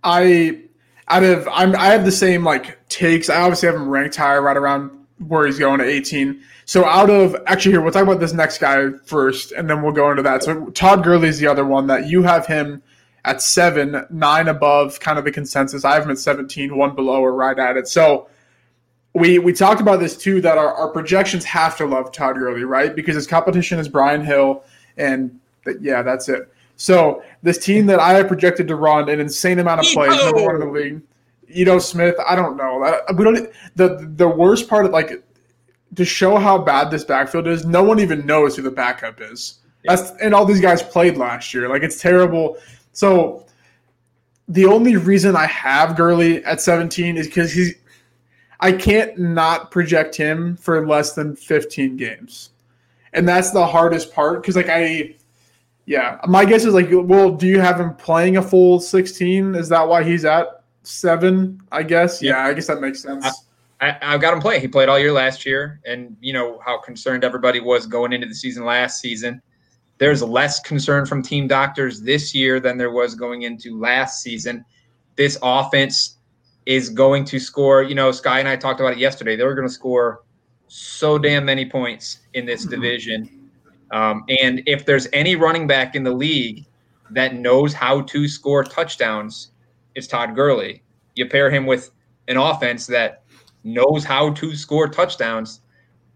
[0.04, 0.62] I
[1.08, 3.28] out of I'm I have the same like takes.
[3.28, 6.42] I obviously have him ranked higher, right around where he's going to 18.
[6.64, 9.92] So out of actually here, we'll talk about this next guy first, and then we'll
[9.92, 10.42] go into that.
[10.42, 12.82] So Todd Gurley is the other one that you have him
[13.24, 15.84] at seven, nine above kind of the consensus.
[15.84, 17.88] I have him at 17, one below or right at it.
[17.88, 18.28] So
[19.14, 22.64] we we talked about this too that our, our projections have to love Todd Gurley,
[22.64, 22.94] right?
[22.94, 24.64] Because his competition is Brian Hill,
[24.96, 25.38] and
[25.80, 26.48] yeah, that's it.
[26.76, 30.42] So this team that I have projected to run an insane amount of plays, number
[30.46, 31.02] one in the league.
[31.48, 32.82] Ito Smith, I don't know.
[32.82, 33.48] I- We don't.
[33.76, 35.22] The the worst part of like
[35.96, 37.66] to show how bad this backfield is.
[37.66, 39.58] No one even knows who the backup is.
[39.84, 41.68] That's and all these guys played last year.
[41.68, 42.56] Like it's terrible.
[42.92, 43.46] So
[44.48, 47.74] the only reason I have Gurley at 17 is because he's.
[48.60, 52.50] I can't not project him for less than 15 games,
[53.12, 55.16] and that's the hardest part because like I.
[55.84, 59.56] Yeah, my guess is like, well, do you have him playing a full 16?
[59.56, 61.60] Is that why he's at seven?
[61.72, 62.22] I guess.
[62.22, 62.44] Yeah, Yeah.
[62.44, 63.24] I guess that makes sense.
[63.24, 63.32] I,
[63.82, 64.60] I've got him play.
[64.60, 68.26] He played all year last year, and you know how concerned everybody was going into
[68.26, 69.42] the season last season.
[69.98, 74.64] There's less concern from team doctors this year than there was going into last season.
[75.16, 76.18] This offense
[76.64, 77.82] is going to score.
[77.82, 79.34] You know, Sky and I talked about it yesterday.
[79.36, 80.22] They were going to score
[80.68, 82.70] so damn many points in this Mhm.
[82.70, 83.50] division.
[83.90, 86.64] Um, and if there's any running back in the league
[87.10, 89.50] that knows how to score touchdowns,
[89.94, 90.82] it's Todd Gurley.
[91.14, 91.90] You pair him with
[92.28, 93.21] an offense that
[93.64, 95.60] knows how to score touchdowns.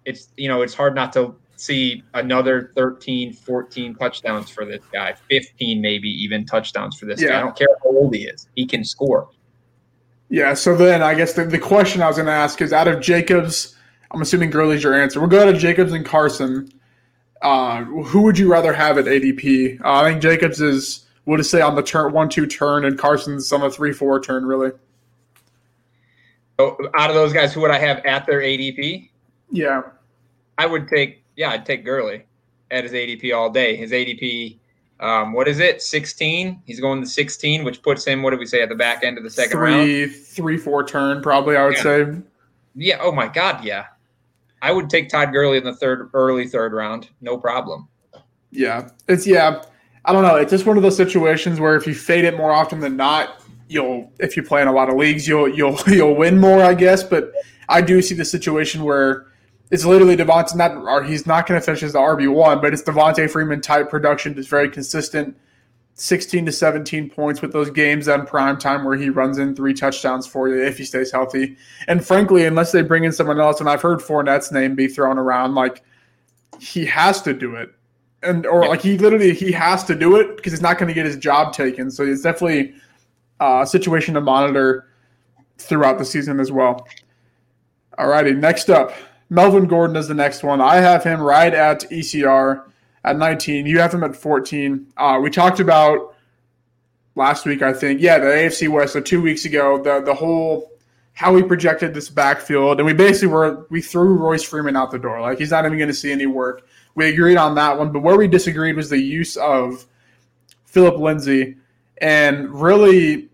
[0.05, 5.15] It's you know, it's hard not to see another 13, 14 touchdowns for this guy,
[5.31, 7.39] 15 maybe even touchdowns for this guy.
[7.39, 8.47] I don't care how old he is.
[8.55, 9.31] He can score.
[10.29, 12.89] Yeah, so then I guess the, the question I was going to ask is out
[12.89, 13.77] of Jacobs,
[14.11, 15.21] I'm assuming Gurley's your answer.
[15.21, 16.69] We'll go out of Jacobs and Carson.
[17.43, 19.81] Uh, who would you rather have at ADP?
[19.81, 22.99] Uh, I think Jacobs is, we'll just say on the turn one two turn, and
[22.99, 24.73] Carson's on the three four turn, really.
[26.59, 29.11] So out of those guys, who would I have at their ADP?
[29.51, 29.83] Yeah,
[30.59, 32.25] I would take, yeah, I'd take Gurley
[32.71, 33.77] at his ADP all day.
[33.77, 34.59] His ADP
[34.99, 35.83] Um, what is it?
[35.83, 36.63] 16.
[36.65, 39.19] He's going to 16, which puts him, what did we say, at the back end
[39.19, 40.15] of the second three, round?
[40.15, 41.83] three, four turn, probably, I would Yeah.
[41.83, 42.07] say.
[42.75, 42.99] Yeah.
[43.03, 43.63] Oh my God.
[43.63, 43.85] Yeah.
[44.63, 47.11] I would take Todd Gurley in the third, early third round.
[47.21, 47.89] No problem.
[48.51, 48.89] Yeah.
[49.07, 49.63] It's, yeah.
[50.07, 50.37] I don't know.
[50.37, 53.43] It's just one of those situations where if you fade it more often than not,
[53.69, 56.75] you'll, if you play in a lot of leagues, you'll, you'll, you'll win more, I
[56.75, 57.03] guess.
[57.03, 57.33] But
[57.69, 59.27] I do see the situation where
[59.71, 62.83] it's literally Devontae, not, or he's not going to finish as the RB1, but it's
[62.83, 65.37] Devonta Freeman type production that's very consistent.
[65.99, 69.73] 16 to 17 points with those games on prime time where he runs in three
[69.73, 71.57] touchdowns for you if he stays healthy.
[71.89, 75.17] And frankly, unless they bring in someone else, and I've heard Fournette's name be thrown
[75.17, 75.83] around, like
[76.61, 77.71] he has to do it.
[78.23, 78.69] And or Yeah.
[78.69, 81.17] like he literally he has to do it because he's not going to get his
[81.17, 81.91] job taken.
[81.91, 82.75] So it's definitely
[83.41, 84.89] uh, situation to monitor
[85.59, 86.87] throughout the season as well.
[87.99, 88.93] All righty, next up,
[89.31, 90.61] Melvin Gordon is the next one.
[90.61, 92.65] I have him right at ECR
[93.05, 93.67] at 19.
[93.67, 94.87] You have him at 14.
[94.97, 96.15] Uh, we talked about
[97.15, 98.01] last week, I think.
[98.01, 98.93] Yeah, the AFC West.
[98.93, 100.73] So two weeks ago, the the whole
[101.15, 104.99] how we projected this backfield, and we basically were we threw Royce Freeman out the
[104.99, 105.21] door.
[105.21, 106.67] Like he's not even going to see any work.
[106.95, 109.87] We agreed on that one, but where we disagreed was the use of
[110.65, 111.57] Phillip Lindsay,
[111.99, 113.29] and really,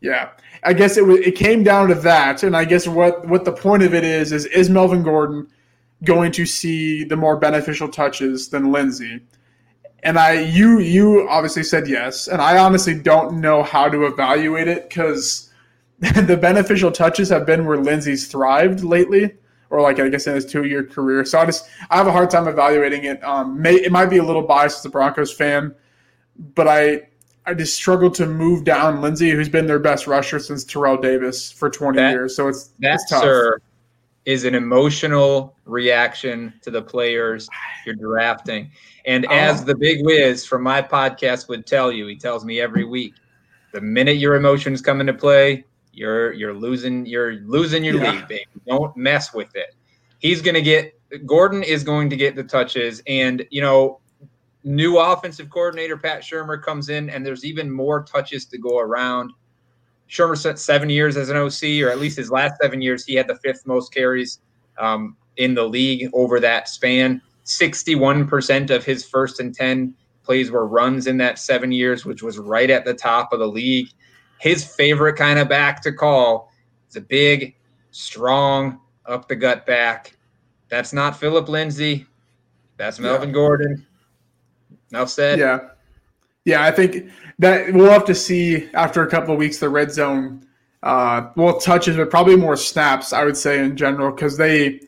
[0.00, 0.30] yeah.
[0.62, 3.82] I guess it it came down to that, and I guess what what the point
[3.82, 5.48] of it is is is Melvin Gordon
[6.04, 9.20] going to see the more beneficial touches than Lindsay?
[10.02, 14.68] And I you you obviously said yes, and I honestly don't know how to evaluate
[14.68, 15.50] it because
[15.98, 19.34] the beneficial touches have been where Lindsay's thrived lately,
[19.70, 21.24] or like I guess in his two year career.
[21.24, 23.22] So I just I have a hard time evaluating it.
[23.24, 25.74] Um, may, it might be a little biased as a Broncos fan,
[26.38, 27.02] but I
[27.46, 31.50] I just struggle to move down Lindsay, who's been their best rusher since Terrell Davis
[31.50, 32.36] for 20 That- years.
[32.36, 33.22] So it's That, it's tough.
[33.22, 33.58] sir,
[34.26, 37.48] is an emotional reaction to the players
[37.86, 38.70] you're drafting.
[39.06, 39.32] And oh.
[39.32, 39.64] as Oh.
[39.64, 43.14] the big whiz from my podcast would tell you, he tells me every week,
[43.72, 48.10] the minute your emotions come into play, you're you're losing you're losing your Yeah.
[48.12, 48.44] lead, baby.
[48.66, 49.74] Don't mess with it.
[50.18, 50.92] He's gonna get
[51.24, 54.00] Gordon is going to get the touches, and you know,
[54.64, 59.32] new offensive coordinator Pat Shurmur comes in, and there's even more touches to go around.
[60.08, 63.14] Shurmur spent seven years as an OC, or at least his last seven years, he
[63.14, 64.40] had the fifth most carries
[64.78, 67.20] um, in the league over that span.
[67.44, 72.38] 61% of his first and 10 plays were runs in that seven years, which was
[72.38, 73.88] right at the top of the league.
[74.38, 76.52] His favorite kind of back to call
[76.88, 77.56] is a big,
[77.90, 80.16] strong, up the gut back.
[80.68, 82.06] That's not Phillip Lindsay.
[82.76, 83.86] That's Melvin Gordon.
[84.90, 85.38] Enough said.
[85.38, 85.60] Yeah.
[86.44, 89.92] Yeah, I think that we'll have to see after a couple of weeks the red
[89.92, 90.44] zone
[90.84, 94.80] uh well touches but probably more snaps I would say in general cuz they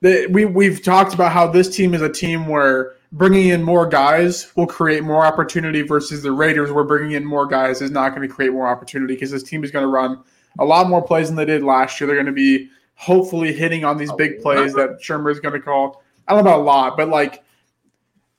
[0.00, 3.86] they we we've talked about how this team is a team where bringing in more
[3.86, 8.14] guys will create more opportunity versus the Raiders where bringing in more guys is not
[8.14, 10.22] going to create more opportunity because this team is going to run
[10.58, 12.06] a lot more plays than they did last year.
[12.06, 15.60] They're going to be hopefully hitting on these big plays that Shurmur is going to
[15.60, 16.02] call.
[16.28, 17.42] I don't know about a lot, but like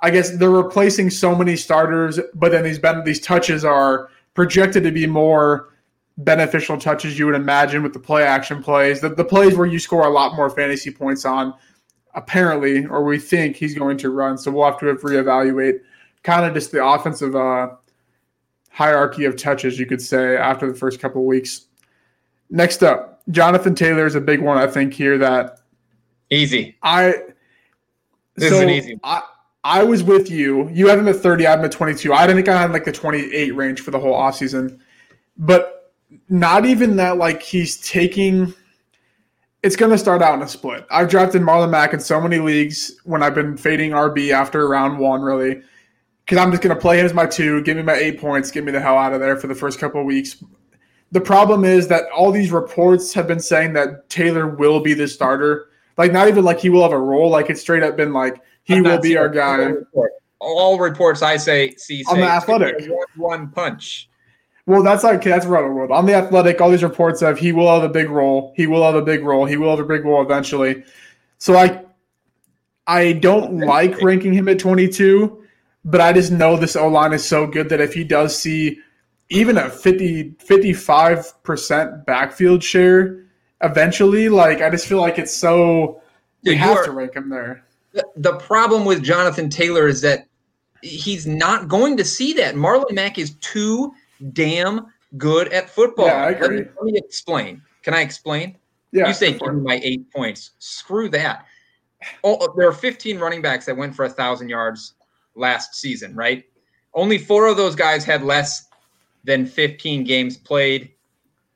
[0.01, 4.83] I guess they're replacing so many starters, but then these ben- these touches are projected
[4.83, 5.69] to be more
[6.17, 9.01] beneficial touches you would imagine with the play action plays.
[9.01, 11.53] The, the plays where you score a lot more fantasy points on,
[12.15, 14.37] apparently, or we think he's going to run.
[14.37, 15.79] So we'll have to reevaluate
[16.23, 17.69] kind of just the offensive uh,
[18.69, 21.65] hierarchy of touches, you could say, after the first couple of weeks.
[22.49, 25.61] Next up, Jonathan Taylor is a big one, I think, here that
[26.31, 26.77] Easy.
[26.81, 27.13] I
[28.35, 29.01] This is an easy one.
[29.03, 29.21] I
[29.63, 30.69] I was with you.
[30.69, 32.13] You had him at 30, I had him at 22.
[32.13, 34.79] I think I had like the 28 range for the whole offseason.
[35.37, 35.93] But
[36.29, 38.53] not even that like he's taking
[39.63, 40.85] it's gonna start out in a split.
[40.89, 44.97] I've drafted Marlon Mack in so many leagues when I've been fading RB after round
[44.97, 45.61] one, really.
[46.25, 48.63] Because I'm just gonna play him as my two, give me my eight points, get
[48.63, 50.43] me the hell out of there for the first couple of weeks.
[51.11, 55.07] The problem is that all these reports have been saying that Taylor will be the
[55.07, 55.67] starter.
[55.97, 57.29] Like not even like he will have a role.
[57.29, 59.57] Like it's straight up been like he will be our guy.
[59.57, 60.11] report.
[60.39, 62.89] All reports I say see On the Athletic.
[63.15, 64.09] one, punch.
[64.65, 65.91] Well, that's like that's Roto World.
[65.91, 68.53] On the Athletic, all these reports of he will have a big role.
[68.55, 69.45] He will have a big role.
[69.45, 70.83] He will have a big role eventually.
[71.37, 71.83] So I,
[72.87, 75.43] I don't like ranking him at 22,
[75.85, 78.79] but I just know this O line is so good that if he does see
[79.29, 83.25] even a 50, 55 percent backfield share
[83.61, 86.01] eventually, like I just feel like it's so
[86.43, 87.63] we you have are- to rank him there.
[88.15, 90.27] The, problem with Jonathan Taylor is that
[90.81, 92.55] he's not going to see that.
[92.55, 93.93] Marlon Mack is too
[94.33, 96.07] damn good at football.
[96.07, 97.61] Yeah, I Let me- Let me, explain.
[97.83, 98.57] Can I explain?
[98.91, 100.51] Yeah, you say give me my eight points.
[100.59, 101.45] Screw that.
[102.23, 104.93] Oh, there are 15 running backs that went for a thousand yards
[105.35, 106.43] last season, right?
[106.93, 108.67] Only four of those guys had less
[109.23, 110.91] than 15 games played.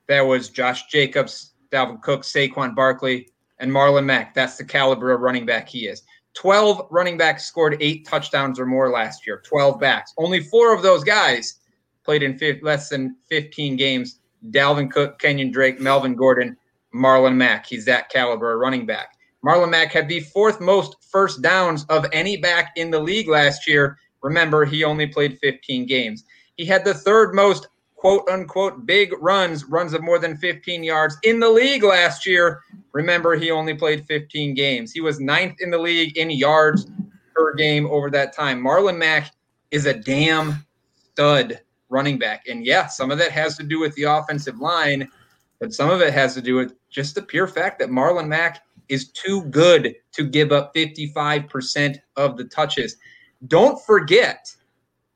[0.07, 4.33] That was Josh Jacobs, Dalvin Cook, Saquon Barkley, and Marlon Mack.
[4.33, 6.03] That's the caliber of running back he is.
[6.35, 10.13] 12 running backs scored eight touchdowns or more last year, 12 backs.
[10.17, 11.59] Only four of those guys
[12.03, 14.19] played in less than 15 games.
[14.51, 16.55] Dalvin Cook, Kenyon Drake, Melvin Gordon,
[16.93, 17.65] Marlon Mack.
[17.65, 19.17] He's that caliber running back.
[19.45, 23.67] Marlon Mack had the fourth most first downs of any back in the league last
[23.67, 23.97] year.
[24.21, 26.23] Remember, he only played 15 games.
[26.57, 27.67] He had the third most
[28.05, 32.61] quote unquote big runs, runs of more than 15 yards in the league last year.
[32.91, 34.91] Remember, he only played 15 games.
[34.91, 36.85] He was ninth in the league in yards
[37.35, 38.63] per game over that time.
[38.63, 39.31] Marlon Mack
[39.71, 40.63] is a damn
[41.13, 42.47] stud running back.
[42.47, 45.09] And yeah, some of that has to do with the offensive line,
[45.59, 48.61] but some of it has to do with just the pure fact that Marlon Mack
[48.87, 52.97] is too good to give up 55% of the touches.
[53.47, 54.55] Don't forget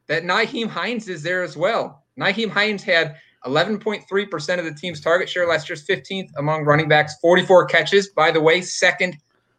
[0.08, 2.04] that Nyheim Hines is there as well.
[2.19, 7.15] Nyheim Hines had 11.3% of the team's target share last year's 15th among running backs,
[7.21, 8.10] 44 catches.
[8.10, 9.17] By the way, second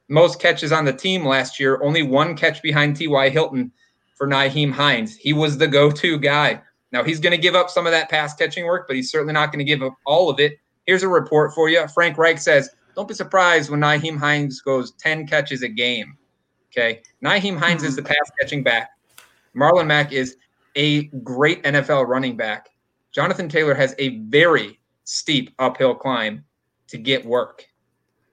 [0.08, 3.30] most catches on the team last year, only one catch behind T.Y.
[3.30, 3.72] Hilton
[4.16, 5.16] for Nyheim Hines.
[5.16, 6.60] He was the go to guy.
[6.92, 9.32] Now, he's going to give up some of that pass catching work, but he's certainly
[9.32, 10.58] not going to give up all of it.
[10.86, 11.86] Here's a report for you.
[11.88, 16.18] Frank Reich says, Don't be surprised when Nyheim Hines goes 10 catches a game.
[16.72, 17.02] Okay.
[17.24, 18.08] Nyheim Hines is the mm-hmm.
[18.08, 18.90] pass catching back.
[19.56, 20.36] Marlon Mack is
[20.76, 22.70] a great NFL running back.
[23.12, 26.44] Jonathan Taylor has a very steep uphill climb
[26.88, 27.66] to get work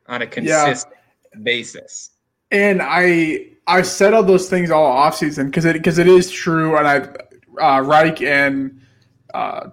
[0.08, 0.94] on a consistent
[1.34, 1.40] yeah.
[1.44, 2.12] basis.
[2.52, 6.78] And I I said all those things all offseason because it because it is true,
[6.78, 7.00] and I
[7.62, 8.82] uh, Reich and
[9.34, 9.70] uh,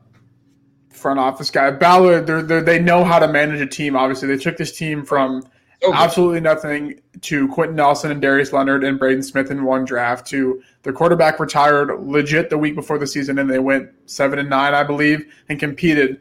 [0.91, 3.95] front office guy Ballard, they're, they know how to manage a team.
[3.95, 5.47] Obviously, they took this team from
[5.83, 5.97] okay.
[5.97, 10.63] absolutely nothing to Quenton Nelson and Darius Leonard and Braden Smith in one draft to
[10.83, 14.75] the quarterback retired legit the week before the season and they went seven and nine,
[14.75, 16.21] I believe, and competed.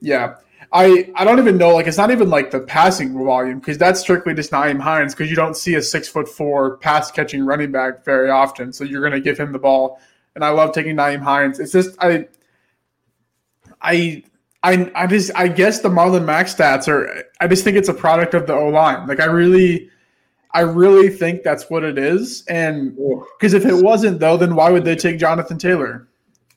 [0.00, 0.36] Yeah.
[0.72, 4.00] I, I don't even know like it's not even like the passing volume because that's
[4.00, 7.70] strictly just Nyheim Hines because you don't see a six foot four pass catching running
[7.70, 10.00] back very often so you're gonna give him the ball
[10.34, 12.26] and I love taking Nyheim Hines it's just I
[13.80, 14.24] I
[14.64, 17.94] I I just I guess the Marlon Mack stats are I just think it's a
[17.94, 19.06] product of the O line.
[19.06, 19.90] Like I really
[20.52, 22.44] I really think that's what it is.
[22.48, 22.96] And
[23.38, 26.08] because if it wasn't though, then why would they take Jonathan Taylor?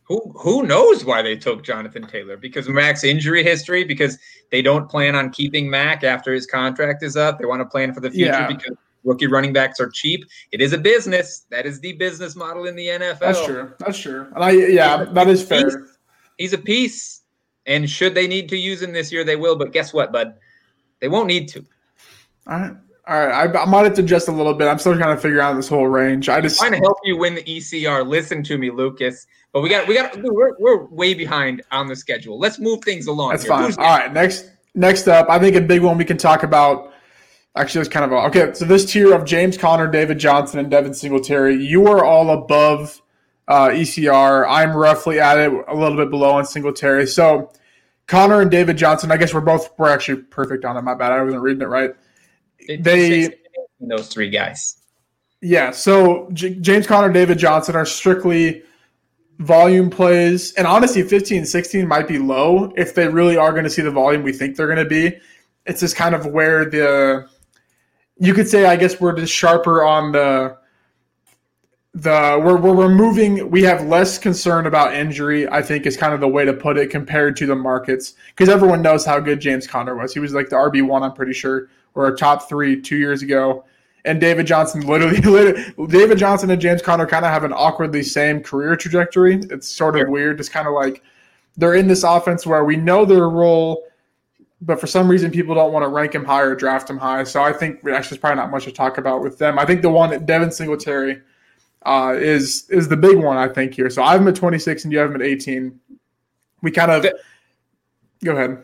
[0.05, 2.37] Who who knows why they took Jonathan Taylor?
[2.37, 4.17] Because Mack's injury history, because
[4.51, 7.39] they don't plan on keeping Mack after his contract is up.
[7.39, 8.47] They want to plan for the future yeah.
[8.47, 10.23] because rookie running backs are cheap.
[10.53, 11.45] It is a business.
[11.49, 13.19] That is the business model in the NFL.
[13.19, 13.73] That's true.
[13.79, 14.27] That's true.
[14.33, 15.65] And I yeah, that is fair.
[15.65, 15.97] He's,
[16.37, 17.16] he's a piece.
[17.67, 19.55] And should they need to use him this year, they will.
[19.55, 20.35] But guess what, bud?
[20.99, 21.65] They won't need to.
[22.47, 22.73] All right.
[23.07, 24.67] All right, I, I might have to adjust a little bit.
[24.67, 26.27] I'm still trying to figure out this whole range.
[26.27, 28.05] I just I'm trying to help you win the ECR.
[28.05, 29.27] Listen to me, Lucas.
[29.53, 32.37] But we got we got we're, we're way behind on the schedule.
[32.37, 33.29] Let's move things along.
[33.29, 33.51] That's here.
[33.51, 33.63] fine.
[33.63, 36.91] Who's All right, next next up, I think a big one we can talk about.
[37.55, 38.53] Actually, it's kind of a, okay.
[38.53, 43.01] So this tier of James Conner, David Johnson, and Devin Singletary, you are all above
[43.47, 44.45] uh, ECR.
[44.47, 47.07] I'm roughly at it, a little bit below on Singletary.
[47.07, 47.51] So
[48.07, 50.81] Conner and David Johnson, I guess we're both we're actually perfect on it.
[50.81, 51.91] My bad, I wasn't reading it right.
[52.67, 53.33] they
[53.79, 54.81] those three guys.
[55.41, 55.71] Yeah.
[55.71, 58.63] So J- James Conner, David Johnson are strictly
[59.39, 63.69] volume plays, and honestly, 15, 16 might be low if they really are going to
[63.69, 65.15] see the volume we think they're going to be.
[65.65, 67.27] It's just kind of where the
[68.19, 70.57] you could say, I guess, we're just sharper on the
[72.01, 76.19] the we're, we're removing we have less concern about injury i think is kind of
[76.19, 78.13] the way to put it compared to the markets.
[78.27, 80.13] Because everyone knows how good james conner was.
[80.13, 83.65] He was like the rb1 i'm pretty sure or a top three two years ago.
[84.05, 88.03] And david johnson literally, literally david johnson and james conner kind of have an awkwardly
[88.03, 89.39] same career trajectory.
[89.49, 91.01] It's sort of weird it's kind of like
[91.57, 93.83] they're in this offense where we know their role
[94.61, 97.23] but for some reason people don't want to rank him high or draft him high.
[97.23, 99.57] So i think actually there's probably not much to talk about with them.
[99.57, 101.23] I think the one that devin singletary
[101.85, 103.89] uh, is is the big one I think here.
[103.89, 105.79] So I have him at 26 and you have him at 18.
[106.61, 107.17] We kind of the,
[108.23, 108.63] go ahead.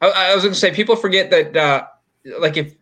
[0.00, 1.86] I, I was going to say people forget that uh,
[2.38, 2.74] like if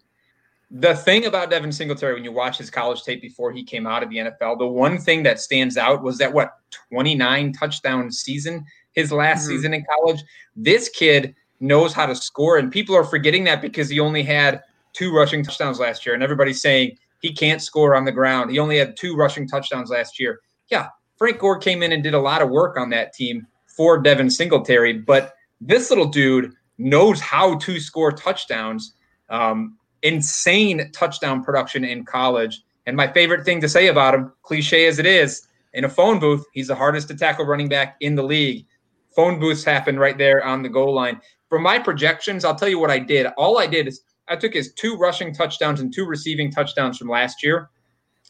[0.71, 4.03] the thing about Devin Singletary when you watch his college tape before he came out
[4.03, 6.59] of the NFL, the one thing that stands out was that what
[6.91, 9.49] 29 touchdown season his last mm-hmm.
[9.49, 10.23] season in college.
[10.57, 14.63] This kid knows how to score, and people are forgetting that because he only had
[14.93, 18.51] two rushing touchdowns last year, and everybody's saying he can't score on the ground.
[18.51, 20.41] He only had two rushing touchdowns last year.
[20.71, 23.99] Yeah, Frank Gore came in and did a lot of work on that team for
[23.99, 28.95] Devin Singletary, but this little dude knows how to score touchdowns.
[29.29, 32.63] Um, insane touchdown production in college.
[32.87, 36.19] And my favorite thing to say about him, cliche as it is, in a phone
[36.19, 38.67] booth, he's the hardest to tackle running back in the league.
[39.15, 41.21] Phone booths happen right there on the goal line.
[41.49, 43.27] For my projections, I'll tell you what I did.
[43.37, 47.09] All I did is I took his two rushing touchdowns and two receiving touchdowns from
[47.09, 47.71] last year,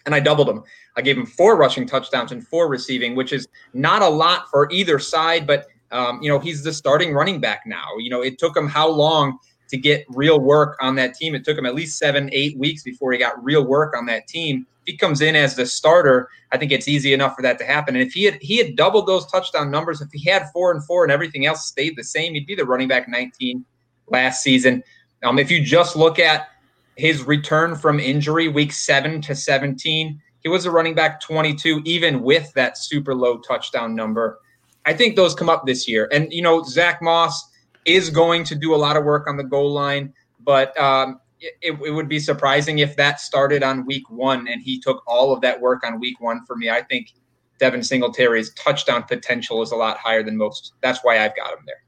[0.06, 0.62] and I doubled them.
[0.96, 4.70] I gave him four rushing touchdowns and four receiving, which is not a lot for
[4.70, 7.86] either side, but um, you know he's the starting running back now.
[7.98, 9.38] You know it took him how long
[9.68, 11.34] to get real work on that team?
[11.34, 14.26] It took him at least seven, eight weeks before he got real work on that
[14.26, 14.66] team.
[14.82, 17.64] If he comes in as the starter, I think it's easy enough for that to
[17.64, 17.94] happen.
[17.94, 20.84] And if he had he had doubled those touchdown numbers, if he had four and
[20.84, 23.64] four and everything else stayed the same, he'd be the running back 19
[24.08, 24.82] last season.
[25.22, 26.48] Um, if you just look at
[26.96, 32.22] his return from injury, week seven to 17, he was a running back 22, even
[32.22, 34.40] with that super low touchdown number.
[34.86, 36.08] I think those come up this year.
[36.12, 37.50] And, you know, Zach Moss
[37.84, 41.78] is going to do a lot of work on the goal line, but um, it,
[41.84, 45.40] it, would be surprising if that started on week one and he took all of
[45.40, 46.70] that work on week one for me.
[46.70, 47.12] I think
[47.58, 50.72] Devin Singletary's touchdown potential is a lot higher than most.
[50.80, 51.82] That's why I've got him there.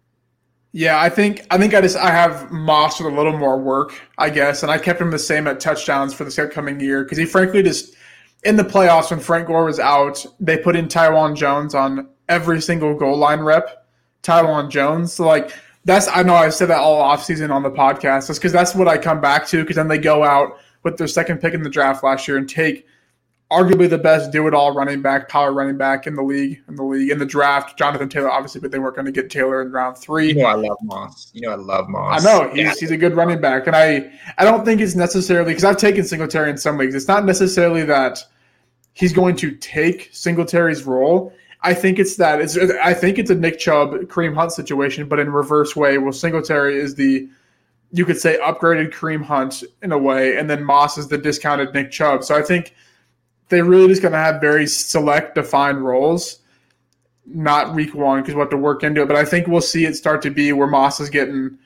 [0.73, 4.01] Yeah, I think I think I just I have Moss with a little more work,
[4.18, 7.18] I guess, and I kept him the same at touchdowns for this upcoming year because
[7.18, 7.97] he frankly just
[8.45, 12.61] in the playoffs when Frank Gore was out, they put in Taiwan Jones on every
[12.61, 13.87] single goal line rep.
[14.23, 15.53] Taiwan Jones, so like
[15.85, 18.33] that's I know I said that all offseason on the podcast.
[18.33, 21.41] Because that's what I come back to because then they go out with their second
[21.41, 22.87] pick in the draft last year and take
[23.51, 26.76] arguably the best do it all running back, power running back in the league, in
[26.76, 27.76] the league, in the draft.
[27.76, 30.28] Jonathan Taylor, obviously, but they weren't going to get Taylor in round three.
[30.28, 31.30] You know, I love Moss.
[31.34, 32.24] You know, I love Moss.
[32.24, 32.72] I know he's, yeah.
[32.78, 36.05] he's a good running back, and I I don't think it's necessarily because I've taken
[36.05, 36.94] Singletary in some leagues.
[36.94, 38.24] It's not necessarily that
[38.92, 41.32] he's going to take Singletary's role.
[41.62, 42.40] I think it's that.
[42.40, 45.98] It's I think it's a Nick Chubb Kareem Hunt situation, but in reverse way.
[45.98, 47.28] Well, Singletary is the
[47.92, 51.74] you could say upgraded Kareem Hunt in a way, and then Moss is the discounted
[51.74, 52.22] Nick Chubb.
[52.22, 52.74] So I think
[53.51, 56.38] they really just going to have very select defined roles,
[57.26, 59.09] not week one because we'll have to work into it.
[59.09, 61.59] But I think we'll see it start to be where Moss is getting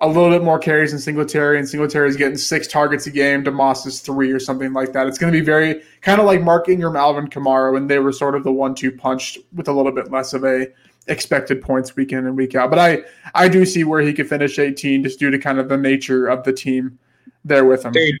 [0.00, 3.42] a little bit more carries than Singletary, and Singletary is getting six targets a game
[3.44, 5.08] to Moss's three or something like that.
[5.08, 8.12] It's going to be very kind of like Mark Ingram, Alvin Kamara, when they were
[8.12, 10.68] sort of the one-two punch with a little bit less of a
[11.08, 12.70] expected points week in and week out.
[12.70, 13.02] But I
[13.34, 16.28] I do see where he could finish 18 just due to kind of the nature
[16.28, 16.98] of the team
[17.44, 17.92] there with him.
[17.92, 18.20] Dude,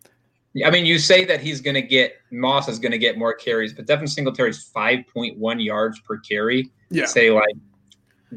[0.64, 3.34] I mean, you say that he's going to get Moss is going to get more
[3.34, 6.70] carries, but Devin Singletary's 5.1 yards per carry.
[6.90, 7.06] Yeah.
[7.06, 7.54] Say like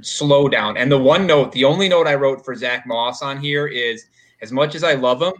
[0.01, 0.77] slow down.
[0.77, 4.05] And the one note, the only note I wrote for Zach Moss on here is
[4.41, 5.33] as much as I love him,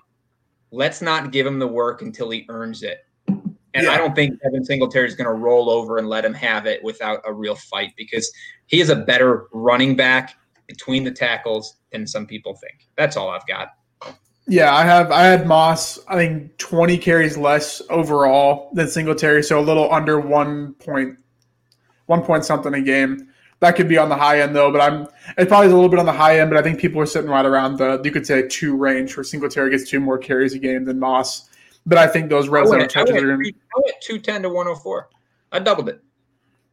[0.72, 3.00] let's not give him the work until he earns it.
[3.74, 3.92] And yeah.
[3.92, 6.84] I don't think Devin Singletary is going to roll over and let him have it
[6.84, 8.30] without a real fight because
[8.66, 10.36] he is a better running back
[10.68, 12.88] between the tackles than some people think.
[12.98, 13.70] That's all I've got.
[14.48, 15.12] Yeah, I have.
[15.12, 16.00] I had Moss.
[16.08, 21.18] I think twenty carries less overall than Singletary, so a little under one point,
[22.08, 23.28] one point something a game.
[23.60, 25.90] That could be on the high end though, but I'm It probably is a little
[25.90, 26.50] bit on the high end.
[26.50, 29.24] But I think people are sitting right around the you could say two range where
[29.24, 31.48] Singletary gets two more carries a game than Moss.
[31.86, 33.50] But I think those red zone touches are going to.
[33.50, 35.10] I went two ten to one hundred four.
[35.52, 36.02] I doubled it.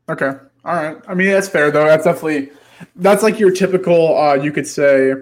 [0.08, 0.32] Okay,
[0.64, 0.96] all right.
[1.06, 1.84] I mean that's fair though.
[1.84, 2.52] That's definitely
[2.96, 4.16] that's like your typical.
[4.16, 5.12] uh You could say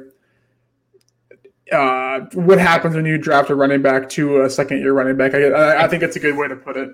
[1.72, 5.34] uh, what happens when you draft a running back to a second year running back.
[5.34, 6.90] I, I think it's a good way to put it.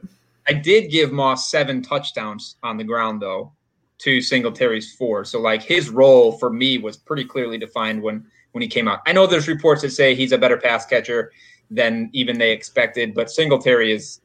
[0.48, 3.52] I did give Moss seven touchdowns on the ground though,
[3.98, 5.24] to Singletary's four.
[5.24, 9.00] So like his role for me was pretty clearly defined when when he came out.
[9.06, 11.32] I know there's reports that say he's a better pass catcher
[11.70, 14.20] than even they expected, but Singletary is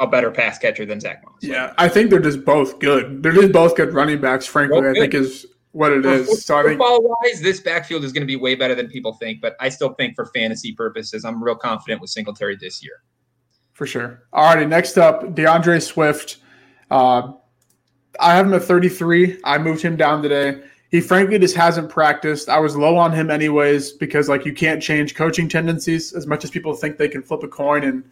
[0.00, 1.38] a better pass catcher than Zach Moss.
[1.42, 3.22] Yeah, I think they're just both good.
[3.22, 4.46] They're just both good running backs.
[4.46, 6.44] Frankly, I think is what it is.
[6.44, 9.14] So I think football wise, this backfield is going to be way better than people
[9.14, 9.40] think.
[9.40, 13.02] But I still think for fantasy purposes, I'm real confident with Singletary this year.
[13.72, 14.22] For sure.
[14.32, 14.66] All righty.
[14.66, 16.38] Next up, DeAndre Swift.
[16.90, 17.32] Uh,
[18.20, 19.40] I have him at 33.
[19.44, 20.62] I moved him down today.
[20.90, 22.50] He frankly just hasn't practiced.
[22.50, 26.44] I was low on him anyways because like you can't change coaching tendencies as much
[26.44, 28.04] as people think they can flip a coin and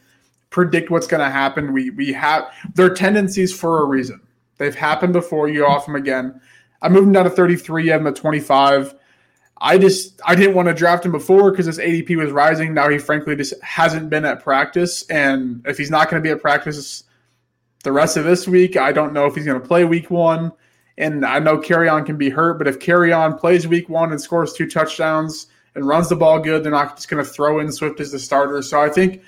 [0.48, 1.74] predict what's going to happen.
[1.74, 4.20] We we have their tendencies for a reason.
[4.56, 5.48] They've happened before.
[5.48, 6.40] You off them again.
[6.82, 7.84] I moved him down to 33.
[7.84, 8.94] You have him at 25.
[9.60, 12.72] I just I didn't want to draft him before because his ADP was rising.
[12.72, 16.32] Now he frankly just hasn't been at practice, and if he's not going to be
[16.32, 17.04] at practice
[17.82, 20.52] the rest of this week, I don't know if he's going to play week one.
[20.98, 24.52] And I know Kerryon can be hurt, but if Kerryon plays week one and scores
[24.52, 28.00] two touchdowns and runs the ball good, they're not just going to throw in Swift
[28.00, 28.60] as the starter.
[28.60, 29.22] So I think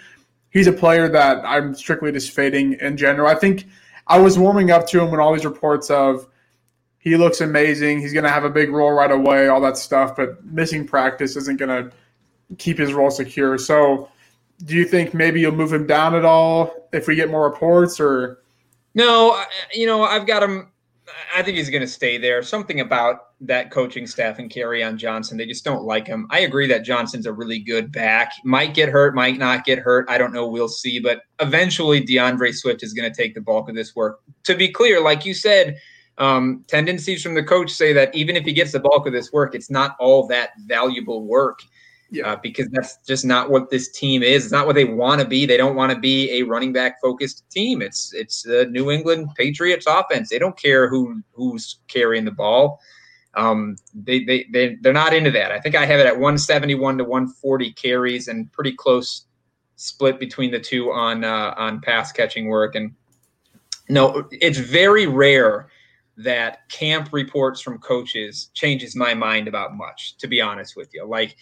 [0.50, 3.26] he's a player that I'm strictly just fading in general.
[3.26, 3.66] I think
[4.07, 6.26] I was warming up to him when all these reports of
[7.03, 8.00] he looks amazing.
[8.00, 10.14] He's going to have a big role right away, all that stuff.
[10.14, 11.92] But missing practice isn't going to
[12.59, 13.59] keep his role secure.
[13.59, 14.09] So,
[14.64, 17.98] do you think maybe you'll move him down at all if we get more reports,
[17.98, 18.44] or
[18.94, 19.42] No,
[19.72, 20.70] you know, I've got him.
[21.34, 22.44] I think he's going to stay there.
[22.44, 26.28] Something about that coaching staff and Kerryon Johnson, they just don't like him.
[26.30, 28.30] I agree that Johnson's a really good back.
[28.44, 30.09] Might get hurt, might not get hurt.
[30.09, 30.46] I don't know.
[30.46, 31.00] We'll see.
[31.00, 34.20] But eventually, DeAndre Swift is going to take the bulk of this work.
[34.44, 35.76] To be clear, like you said,
[36.18, 39.32] um, tendencies from the coach say that even if he gets the bulk of this
[39.32, 41.60] work, it's not all that valuable work
[42.12, 42.32] yeah.
[42.32, 44.44] Uh, because that's just not what this team is.
[44.44, 45.46] It's not what they want to be.
[45.46, 47.80] They don't want to be a running back focused team.
[47.80, 50.28] It's it's the New England Patriots offense.
[50.28, 52.80] They don't care who who's carrying the ball.
[53.32, 55.52] Um, they they they they're not into that.
[55.52, 59.24] I think I have it at 171 to 140 carries and pretty close
[59.76, 62.74] split between the two on uh, on pass catching work.
[62.74, 62.94] And
[63.88, 65.70] no, it's very rare
[66.16, 70.16] that camp reports from coaches changes my mind about much.
[70.18, 71.36] To be honest with you, like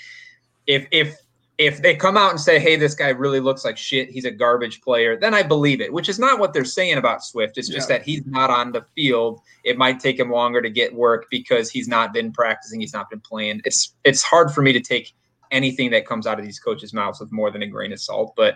[0.66, 1.16] if if
[1.58, 4.08] if they come out and say, "Hey, this guy really looks like shit.
[4.08, 5.92] He's a garbage player," then I believe it.
[5.92, 7.58] Which is not what they're saying about Swift.
[7.58, 7.98] It's just yeah.
[7.98, 9.40] that he's not on the field.
[9.62, 12.80] It might take him longer to get work because he's not been practicing.
[12.80, 13.60] He's not been playing.
[13.66, 15.12] It's it's hard for me to take
[15.50, 18.34] anything that comes out of these coaches' mouths with more than a grain of salt.
[18.36, 18.54] But,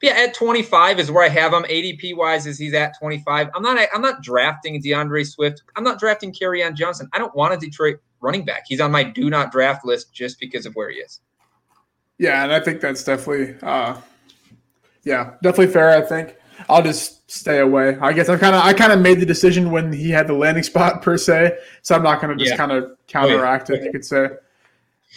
[0.00, 1.64] but yeah, at 25 is where I have him.
[1.64, 3.48] ADP wise, is he's at 25.
[3.54, 5.62] I'm not I'm not drafting DeAndre Swift.
[5.76, 7.08] I'm not drafting Kerryon Johnson.
[7.12, 8.64] I don't want a Detroit running back.
[8.66, 11.20] He's on my do not draft list just because of where he is.
[12.18, 13.98] Yeah, and I think that's definitely, uh,
[15.04, 15.90] yeah, definitely fair.
[15.90, 16.36] I think
[16.68, 17.96] I'll just stay away.
[18.00, 20.34] I guess I kind of I kind of made the decision when he had the
[20.34, 22.56] landing spot per se, so I'm not going to just yeah.
[22.56, 23.82] kind of counteract it.
[23.82, 24.28] You could say.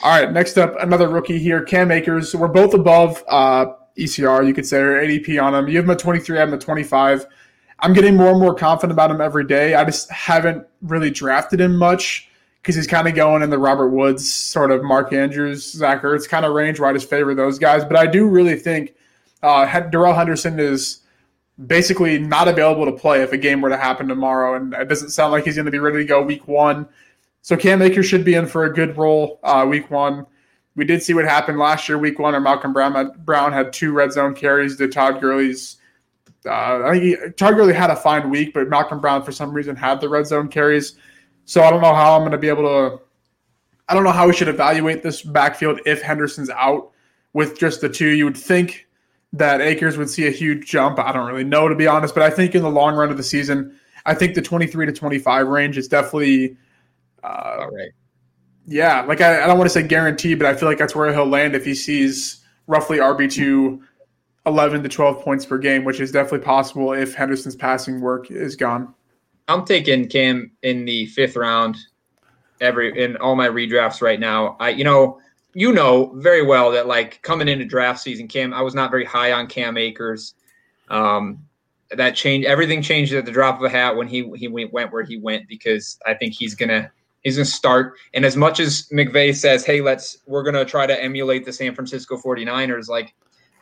[0.02, 2.36] All right, next up, another rookie here, Cam Akers.
[2.36, 5.68] We're both above uh, ECR, you could say, or ADP on him.
[5.68, 7.28] You have him at 23, I have him at 25.
[7.80, 9.76] I'm getting more and more confident about him every day.
[9.76, 12.30] I just haven't really drafted him much
[12.62, 16.28] because he's kind of going in the Robert Woods sort of Mark Andrews, Zach Ertz
[16.28, 17.84] kind of range where I just favor those guys.
[17.84, 18.96] But I do really think
[19.44, 21.02] uh, Darrell Henderson is
[21.68, 25.10] basically not available to play if a game were to happen tomorrow, and it doesn't
[25.10, 26.88] sound like he's going to be ready to go week one.
[27.44, 30.26] So Cam Akers should be in for a good role uh, week one.
[30.76, 33.74] We did see what happened last year, week one, or Malcolm Brown had, Brown had
[33.74, 35.78] two red zone carries to Todd Gurley's.
[36.46, 39.52] Uh, I think he, Todd Gurley had a fine week, but Malcolm Brown for some
[39.52, 40.96] reason had the red zone carries.
[41.44, 43.02] So I don't know how I'm going to be able to.
[43.90, 46.92] I don't know how we should evaluate this backfield if Henderson's out
[47.34, 48.08] with just the two.
[48.08, 48.88] You would think
[49.34, 50.98] that Akers would see a huge jump.
[50.98, 53.18] I don't really know to be honest, but I think in the long run of
[53.18, 56.56] the season, I think the 23 to 25 range is definitely.
[57.24, 57.92] Uh, All right.
[58.66, 61.12] Yeah, like I, I don't want to say guarantee, but I feel like that's where
[61.12, 63.84] he'll land if he sees roughly RB two
[64.46, 68.56] 11 to 12 points per game, which is definitely possible if Henderson's passing work is
[68.56, 68.94] gone.
[69.48, 71.78] I'm taking Cam in the fifth round
[72.62, 74.56] every in all my redrafts right now.
[74.60, 75.20] I you know
[75.54, 79.06] you know very well that like coming into draft season, Cam I was not very
[79.06, 80.36] high on Cam Akers.
[80.90, 81.40] Um,
[81.92, 84.92] that changed everything changed at the drop of a hat when he he went, went
[84.92, 86.92] where he went because I think he's gonna
[87.24, 87.96] he's gonna start.
[88.14, 91.74] And as much as McVay says, hey, let's we're gonna try to emulate the San
[91.76, 93.14] Francisco 49ers, like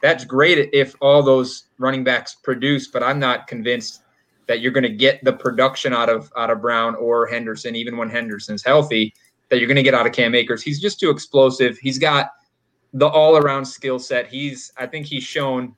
[0.02, 4.02] that's great if all those running backs produce, but I'm not convinced
[4.48, 7.96] that you're going to get the production out of out of Brown or Henderson, even
[7.96, 9.14] when Henderson's healthy,
[9.50, 10.62] that you're going to get out of Cam Akers.
[10.62, 11.78] He's just too explosive.
[11.78, 12.32] He's got
[12.94, 14.28] the all around skill set.
[14.28, 15.76] He's I think he's shown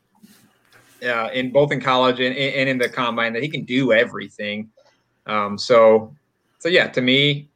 [1.03, 4.69] uh, in both in college and, and in the combine that he can do everything.
[5.27, 6.15] Um, so
[6.59, 7.49] so yeah, to me,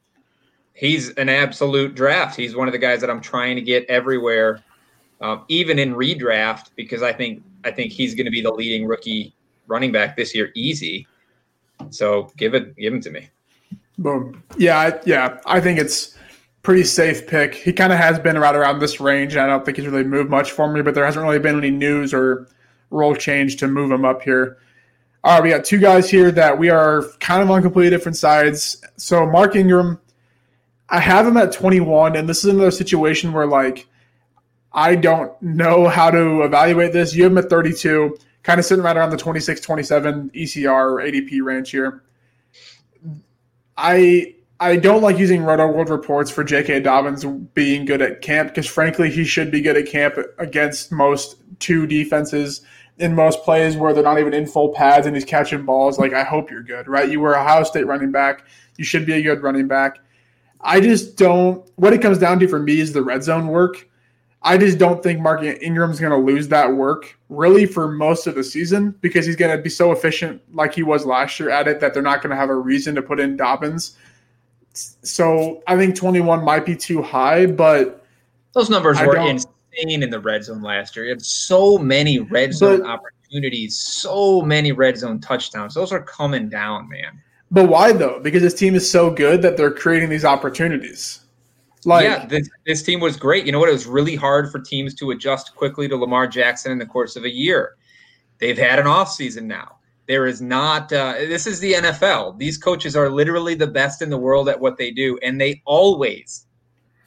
[0.78, 2.36] he's an absolute draft.
[2.36, 4.64] He's one of the guys that I'm trying to get everywhere,
[5.22, 8.88] um, even in redraft, because I think I think he's going to be the leading
[8.88, 9.34] rookie
[9.66, 11.08] running back this year easy.
[11.90, 13.30] So give it, give him to me.
[13.98, 14.44] Boom.
[14.58, 15.40] Yeah, yeah.
[15.46, 16.18] I think it's
[16.62, 17.56] pretty safe pick.
[17.56, 19.34] He kind of has been right around this range.
[19.34, 21.58] And I don't think he's really moved much for me, but there hasn't really been
[21.58, 22.48] any news or
[22.92, 24.58] role change to move him up here.
[25.24, 28.18] All right, we got two guys here that we are kind of on completely different
[28.18, 28.82] sides.
[28.98, 30.00] So Mark Ingram,
[30.90, 33.88] I have him at 21, and this is another situation where like
[34.74, 37.16] I don't know how to evaluate this.
[37.16, 41.44] You have him at 32 kind of sitting right around the 26, 27 ECR ADP
[41.44, 42.04] range here.
[43.76, 46.80] I I don't like using Rotoworld reports for J.K.
[46.80, 51.36] Dobbins being good at camp because frankly he should be good at camp against most
[51.60, 52.62] two defenses
[52.98, 56.00] in most plays where they're not even in full pads and he's catching balls.
[56.00, 57.10] Like I hope you're good, right?
[57.10, 58.46] You were a Ohio State running back.
[58.78, 60.00] You should be a good running back.
[60.62, 61.70] I just don't.
[61.76, 63.88] What it comes down to for me is the red zone work.
[64.42, 68.36] I just don't think Mark Ingram's going to lose that work really for most of
[68.36, 71.68] the season because he's going to be so efficient like he was last year at
[71.68, 73.98] it that they're not going to have a reason to put in Dobbins.
[74.74, 78.06] So I think 21 might be too high, but
[78.54, 81.06] those numbers were insane in the red zone last year.
[81.06, 83.18] You had so many red zone opportunities.
[83.28, 85.74] opportunities, so many red zone touchdowns.
[85.74, 87.22] Those are coming down, man.
[87.50, 88.20] But why though?
[88.20, 91.22] Because this team is so good that they're creating these opportunities.
[91.86, 93.46] Like, yeah, this, this team was great.
[93.46, 93.70] You know what?
[93.70, 97.16] It was really hard for teams to adjust quickly to Lamar Jackson in the course
[97.16, 97.78] of a year.
[98.40, 99.78] They've had an offseason now.
[100.08, 102.38] There is not, uh, this is the NFL.
[102.38, 105.18] These coaches are literally the best in the world at what they do.
[105.22, 106.48] And they always,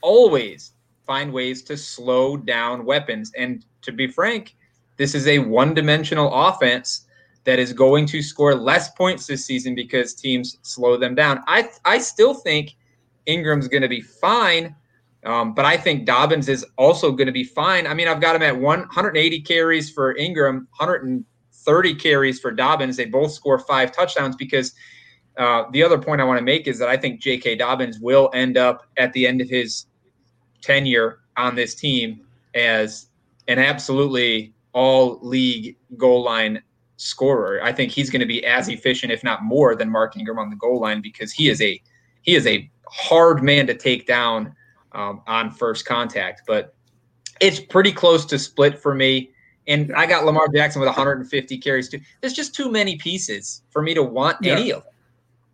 [0.02, 0.72] always
[1.06, 3.32] find ways to slow down weapons.
[3.36, 4.56] And to be frank,
[4.96, 7.06] this is a one dimensional offense
[7.44, 11.42] that is going to score less points this season because teams slow them down.
[11.46, 12.76] I, I still think
[13.26, 14.74] Ingram's going to be fine.
[15.24, 17.86] Um, but I think Dobbins is also going to be fine.
[17.86, 22.96] I mean, I've got him at 180 carries for Ingram, 130 carries for Dobbins.
[22.96, 24.72] They both score five touchdowns because
[25.36, 27.56] uh, the other point I want to make is that I think J.K.
[27.56, 29.86] Dobbins will end up at the end of his
[30.62, 32.22] tenure on this team
[32.54, 33.08] as
[33.48, 36.62] an absolutely all league goal line
[37.00, 37.62] scorer.
[37.62, 40.50] I think he's going to be as efficient, if not more, than Mark Ingram on
[40.50, 41.80] the goal line because he is a
[42.22, 44.54] he is a hard man to take down
[44.92, 46.42] um, on first contact.
[46.46, 46.74] But
[47.40, 49.30] it's pretty close to split for me.
[49.66, 52.00] And I got Lamar Jackson with 150 carries too.
[52.20, 54.52] There's just too many pieces for me to want yeah.
[54.52, 54.92] any of them.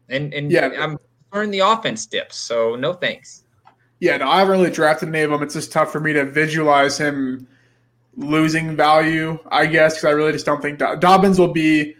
[0.08, 0.70] And and yeah.
[0.78, 0.98] I'm
[1.32, 2.36] learning the offense dips.
[2.36, 3.44] So no thanks.
[4.00, 5.42] Yeah, no, I haven't really drafted any of them.
[5.42, 7.48] It's just tough for me to visualize him
[8.16, 11.94] losing value, I guess, because I really just don't think Dobbins will be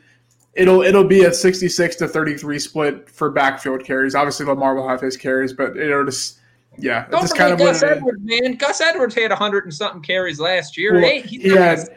[0.55, 4.14] it'll it'll be a 66 to 33 split for backfield carries.
[4.14, 6.39] Obviously, Lamar will have his carries, but it'll just
[6.79, 8.55] yeah, Don't just kind of Gus Edwards, man.
[8.57, 10.95] Gus Edwards had 100 and something carries last year.
[10.95, 11.89] Well, hey, he had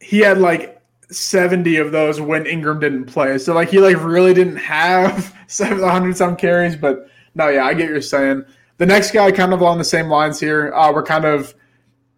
[0.00, 0.80] he had like
[1.10, 3.38] 70 of those when Ingram didn't play.
[3.38, 7.84] So like he like really didn't have 700 some carries, but no, yeah, I get
[7.84, 8.44] what you're saying.
[8.78, 10.72] The next guy kind of along the same lines here.
[10.74, 11.54] Uh, we're kind of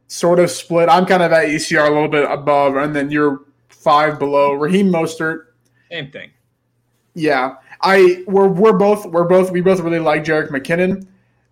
[0.09, 0.89] sort of split.
[0.89, 4.53] I'm kind of at ECR a little bit above, and then you're five below.
[4.53, 5.47] Raheem Mostert
[5.91, 6.31] same thing.
[7.15, 11.07] Yeah, I we're we're both we're both we both really like Jerick McKinnon.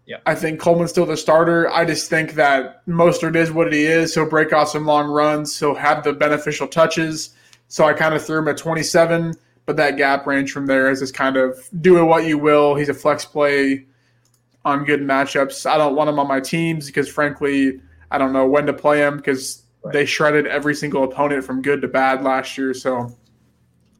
[0.06, 1.70] Yeah, I think Coleman's still the starter.
[1.70, 4.14] I just think that Mostert is what he is.
[4.14, 5.58] He'll break off some long runs.
[5.58, 7.30] He'll have the beneficial touches.
[7.68, 9.34] So I kind of threw him at 27,
[9.64, 12.74] but that gap range from there is just kind of doing what you will.
[12.74, 13.86] He's a flex play
[14.66, 15.64] on good matchups.
[15.64, 17.80] I don't want him on my teams because, frankly,
[18.14, 19.92] I don't know when to play him because right.
[19.92, 22.72] they shredded every single opponent from good to bad last year.
[22.72, 23.12] So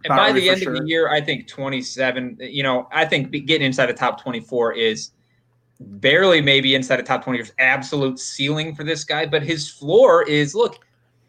[0.05, 0.73] and by the end sure.
[0.73, 4.75] of the year, I think 27, you know, I think getting inside the top 24
[4.75, 5.11] is
[5.81, 9.27] barely maybe inside the top 20 is absolute ceiling for this guy.
[9.27, 10.79] But his floor is look,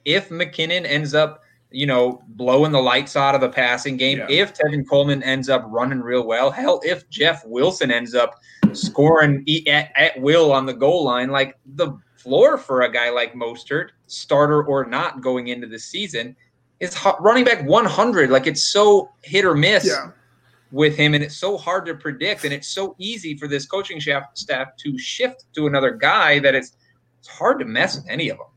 [0.03, 4.27] if McKinnon ends up, you know, blowing the lights out of the passing game, yeah.
[4.29, 8.39] if Tevin Coleman ends up running real well, hell, if Jeff Wilson ends up
[8.73, 13.35] scoring at, at will on the goal line, like the floor for a guy like
[13.35, 16.35] Mostert, starter or not going into the season,
[16.79, 18.31] is running back 100.
[18.31, 20.09] Like it's so hit or miss yeah.
[20.71, 24.01] with him, and it's so hard to predict, and it's so easy for this coaching
[24.01, 26.75] staff staff to shift to another guy that it's
[27.19, 28.47] it's hard to mess with any of them.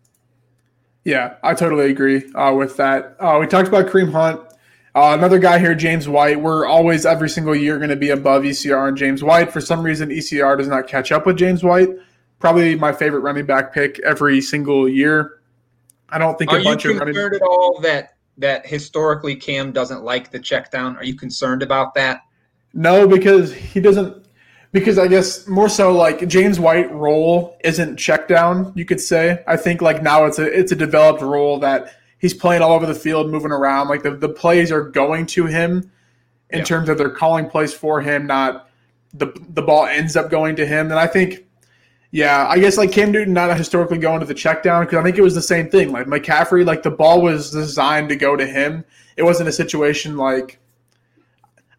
[1.04, 3.16] Yeah, I totally agree uh, with that.
[3.20, 4.40] Uh, we talked about Kareem Hunt.
[4.94, 6.40] Uh, another guy here, James White.
[6.40, 9.52] We're always every single year going to be above ECR and James White.
[9.52, 11.90] For some reason, ECR does not catch up with James White.
[12.38, 15.40] Probably my favorite running back pick every single year.
[16.08, 17.16] I don't think Are a bunch of running.
[17.16, 20.96] Are you concerned at all that that historically Cam doesn't like the check down?
[20.96, 22.22] Are you concerned about that?
[22.72, 24.24] No, because he doesn't.
[24.70, 28.72] Because I guess more so like James White role isn't check down.
[28.76, 29.42] You could say.
[29.46, 32.86] I think like now it's a it's a developed role that he's playing all over
[32.86, 33.88] the field, moving around.
[33.88, 35.90] Like the the plays are going to him
[36.50, 36.64] in yeah.
[36.64, 38.68] terms of they're calling plays for him, not
[39.14, 40.90] the the ball ends up going to him.
[40.90, 41.46] And I think
[42.10, 45.02] yeah, I guess like Cam Newton not historically going to the check down because I
[45.02, 45.92] think it was the same thing.
[45.92, 48.84] Like McCaffrey, like the ball was designed to go to him.
[49.16, 50.58] It wasn't a situation like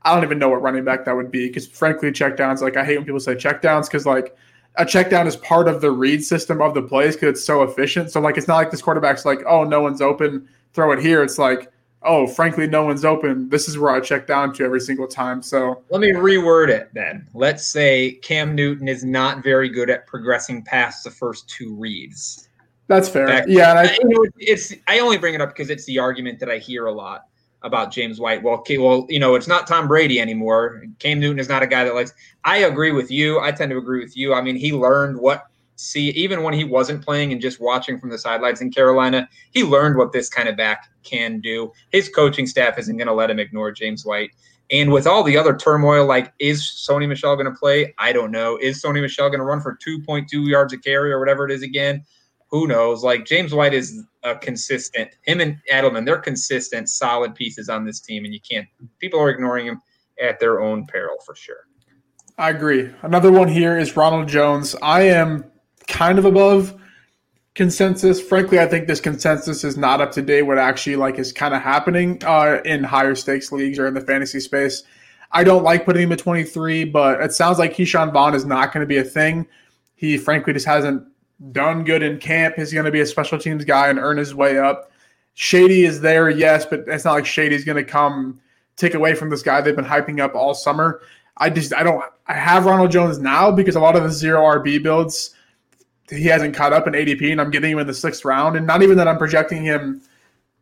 [0.03, 2.77] I don't even know what running back that would be because frankly, check downs like
[2.77, 4.35] I hate when people say check downs because like
[4.75, 7.63] a check down is part of the read system of the plays because it's so
[7.63, 8.11] efficient.
[8.11, 11.23] So like it's not like this quarterback's like oh no one's open, throw it here.
[11.23, 11.71] It's like
[12.03, 13.49] oh, frankly, no one's open.
[13.49, 15.41] This is where I check down to every single time.
[15.41, 17.27] So let me reword it then.
[17.33, 22.47] Let's say Cam Newton is not very good at progressing past the first two reads.
[22.87, 23.47] That's fair.
[23.47, 23.97] Yeah, I, I,
[24.39, 24.73] it's.
[24.87, 27.25] I only bring it up because it's the argument that I hear a lot
[27.61, 28.41] about James White.
[28.41, 30.83] Well, okay, well, you know, it's not Tom Brady anymore.
[30.97, 32.13] Cam Newton is not a guy that likes.
[32.45, 33.39] I agree with you.
[33.41, 34.33] I tend to agree with you.
[34.33, 35.48] I mean, he learned what
[35.79, 39.63] see even when he wasn't playing and just watching from the sidelines in Carolina, he
[39.63, 41.71] learned what this kind of back can do.
[41.91, 44.31] His coaching staff isn't going to let him ignore James White.
[44.71, 47.93] And with all the other turmoil, like is Sony Michel going to play?
[47.97, 48.57] I don't know.
[48.57, 51.63] Is Sony Michel going to run for 2.2 yards a carry or whatever it is
[51.63, 52.03] again?
[52.49, 53.03] who knows?
[53.03, 55.11] Like James White is a consistent.
[55.21, 58.67] Him and Edelman, they're consistent, solid pieces on this team, and you can't.
[58.99, 59.81] People are ignoring him
[60.21, 61.67] at their own peril for sure.
[62.37, 62.89] I agree.
[63.01, 64.75] Another one here is Ronald Jones.
[64.81, 65.45] I am
[65.89, 66.79] kind of above
[67.55, 68.21] consensus.
[68.21, 70.43] Frankly, I think this consensus is not up to date.
[70.43, 74.01] What actually like is kind of happening uh, in higher stakes leagues or in the
[74.01, 74.83] fantasy space.
[75.31, 78.73] I don't like putting him at 23, but it sounds like Ke'Shawn Vaughn is not
[78.73, 79.45] going to be a thing.
[79.95, 81.05] He frankly just hasn't
[81.51, 82.55] done good in camp.
[82.55, 84.91] He's going to be a special teams guy and earn his way up.
[85.35, 88.39] Shady is there, yes, but it's not like Shady's going to come
[88.75, 91.01] take away from this guy they've been hyping up all summer.
[91.37, 94.41] I just I don't I have Ronald Jones now because a lot of the zero
[94.41, 95.35] RB builds
[96.09, 98.65] he hasn't caught up in ADP and I'm getting him in the sixth round and
[98.65, 100.01] not even that I'm projecting him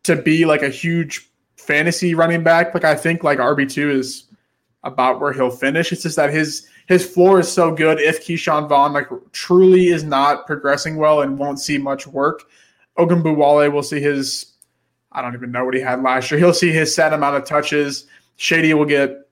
[0.03, 2.73] to be like a huge fantasy running back.
[2.73, 4.25] Like I think like RB two is
[4.83, 5.91] about where he'll finish.
[5.91, 7.99] It's just that his his floor is so good.
[7.99, 12.45] If Ke'Shawn Vaughn like truly is not progressing well and won't see much work,
[12.97, 14.53] Ogunbowale will see his.
[15.11, 16.39] I don't even know what he had last year.
[16.39, 18.05] He'll see his set amount of touches.
[18.35, 19.27] Shady will get,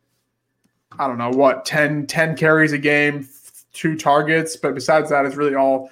[0.97, 3.28] I don't know what 10, 10 carries a game,
[3.72, 4.55] two targets.
[4.55, 5.91] But besides that, it's really all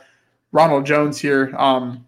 [0.53, 1.53] Ronald Jones here.
[1.57, 2.05] Um,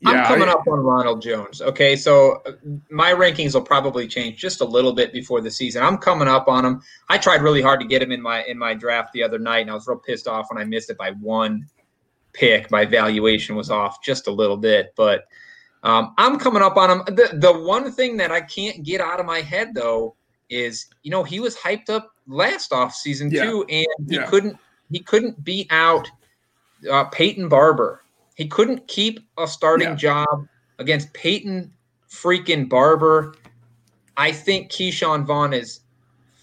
[0.00, 1.62] yeah, I'm coming I, up on Ronald Jones.
[1.62, 2.52] Okay, so uh,
[2.90, 5.82] my rankings will probably change just a little bit before the season.
[5.82, 6.82] I'm coming up on him.
[7.08, 9.60] I tried really hard to get him in my in my draft the other night,
[9.60, 11.66] and I was real pissed off when I missed it by one
[12.32, 12.70] pick.
[12.70, 15.24] My valuation was off just a little bit, but
[15.84, 17.14] um, I'm coming up on him.
[17.14, 20.16] The the one thing that I can't get out of my head though
[20.50, 23.44] is you know he was hyped up last off season yeah.
[23.44, 24.26] too, and he yeah.
[24.26, 24.58] couldn't
[24.90, 26.10] he couldn't beat out
[26.90, 28.04] uh, Peyton Barber
[28.34, 29.94] he couldn't keep a starting yeah.
[29.94, 30.46] job
[30.78, 31.72] against Peyton
[32.10, 33.34] freaking Barber.
[34.16, 35.80] I think Ke'Shawn Vaughn is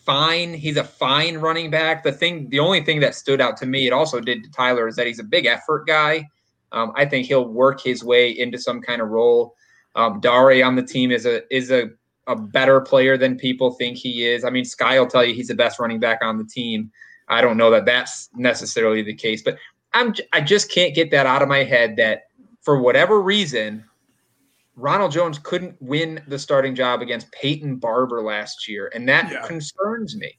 [0.05, 0.53] fine.
[0.53, 2.03] He's a fine running back.
[2.03, 4.87] The thing, the only thing that stood out to me, it also did to Tyler,
[4.87, 6.27] is that he's a big effort guy.
[6.71, 9.55] Um, I think he'll work his way into some kind of role.
[9.95, 11.89] Um, Dare on the team is a is a
[12.27, 14.45] a better player than people think he is.
[14.45, 16.91] I mean, Sky will tell you he's the best running back on the team.
[17.27, 19.57] I don't know that that's necessarily the case, but
[19.93, 22.23] I'm I just can't get that out of my head that
[22.61, 23.83] for whatever reason
[24.75, 29.45] Ronald Jones couldn't win the starting job against Peyton Barber last year and that yeah.
[29.45, 30.37] concerns me.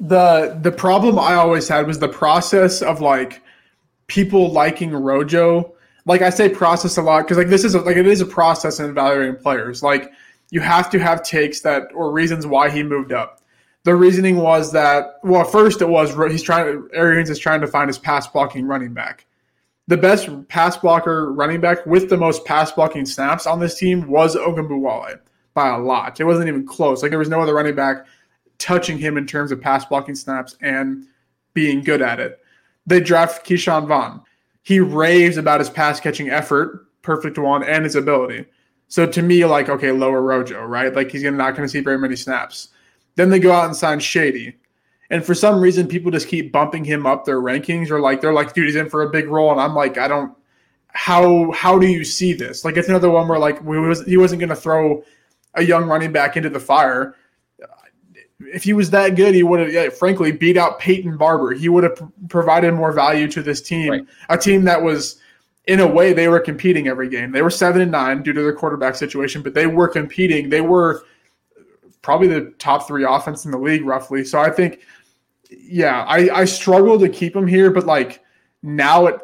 [0.00, 3.42] The the problem I always had was the process of like
[4.06, 5.74] people liking Rojo.
[6.06, 8.26] Like I say process a lot cuz like this is a, like it is a
[8.26, 9.82] process in evaluating players.
[9.82, 10.12] Like
[10.50, 13.39] you have to have takes that or reasons why he moved up
[13.84, 17.88] the reasoning was that well, first it was he's trying Arians is trying to find
[17.88, 19.26] his pass blocking running back.
[19.88, 24.08] The best pass blocker running back with the most pass blocking snaps on this team
[24.08, 25.18] was Ogunbowale
[25.54, 26.20] by a lot.
[26.20, 27.02] It wasn't even close.
[27.02, 28.06] Like there was no other running back
[28.58, 31.06] touching him in terms of pass blocking snaps and
[31.54, 32.38] being good at it.
[32.86, 34.22] They draft Ke'Shawn Vaughn.
[34.62, 38.44] He raves about his pass catching effort, perfect one, and his ability.
[38.88, 40.94] So to me, like, okay, lower Rojo, right?
[40.94, 42.68] Like he's not going to see very many snaps.
[43.16, 44.56] Then they go out and sign Shady.
[45.10, 48.32] And for some reason, people just keep bumping him up their rankings, or like they're
[48.32, 50.32] like, dude, he's in for a big role, and I'm like, I don't.
[50.92, 52.64] How how do you see this?
[52.64, 55.04] Like it's another one where like we was he wasn't going to throw
[55.54, 57.16] a young running back into the fire.
[58.40, 61.52] If he was that good, he would have, yeah, frankly, beat out Peyton Barber.
[61.52, 64.06] He would have p- provided more value to this team, right.
[64.30, 65.20] a team that was,
[65.66, 67.32] in a way, they were competing every game.
[67.32, 70.48] They were seven and nine due to their quarterback situation, but they were competing.
[70.48, 71.04] They were
[72.02, 74.24] probably the top three offense in the league, roughly.
[74.24, 74.80] So I think,
[75.50, 78.22] yeah, I, I struggle to keep him here, but like
[78.62, 79.20] now it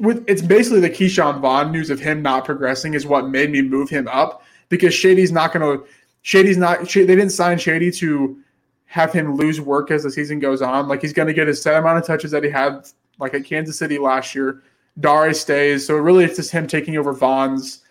[0.00, 3.62] with it's basically the Ke'Shawn Vaughn news of him not progressing is what made me
[3.62, 5.86] move him up because Shady's not going to
[6.22, 8.38] Shady's not they didn't sign Shady to
[8.86, 10.88] have him lose work as the season goes on.
[10.88, 13.44] Like he's going to get a set amount of touches that he had like at
[13.44, 14.62] Kansas City last year.
[14.98, 17.82] Dare stays, so really it's just him taking over Vaughn's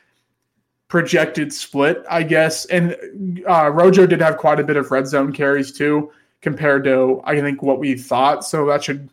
[0.88, 2.66] projected split, I guess.
[2.66, 6.12] And uh, Rojo did have quite a bit of red zone carries too,
[6.42, 8.46] compared to I think what we thought.
[8.46, 9.10] So that should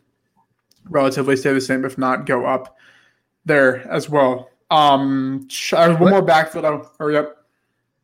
[0.89, 2.77] relatively stay the same, if not go up
[3.45, 4.49] there as well.
[4.71, 6.65] Um, one more backfield.
[6.65, 7.45] Oh, hurry up.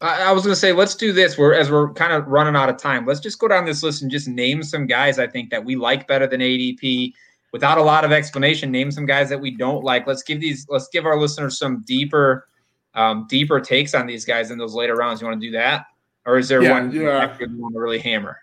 [0.01, 1.37] I was going to say, let's do this.
[1.37, 3.05] We're as we're kind of running out of time.
[3.05, 5.75] Let's just go down this list and just name some guys I think that we
[5.75, 7.13] like better than ADP
[7.53, 8.71] without a lot of explanation.
[8.71, 10.07] Name some guys that we don't like.
[10.07, 10.65] Let's give these.
[10.69, 12.47] Let's give our listeners some deeper
[12.93, 15.21] um, deeper takes on these guys in those later rounds.
[15.21, 15.85] You want to do that,
[16.25, 17.37] or is there yeah, one yeah.
[17.39, 18.37] you want to really hammer?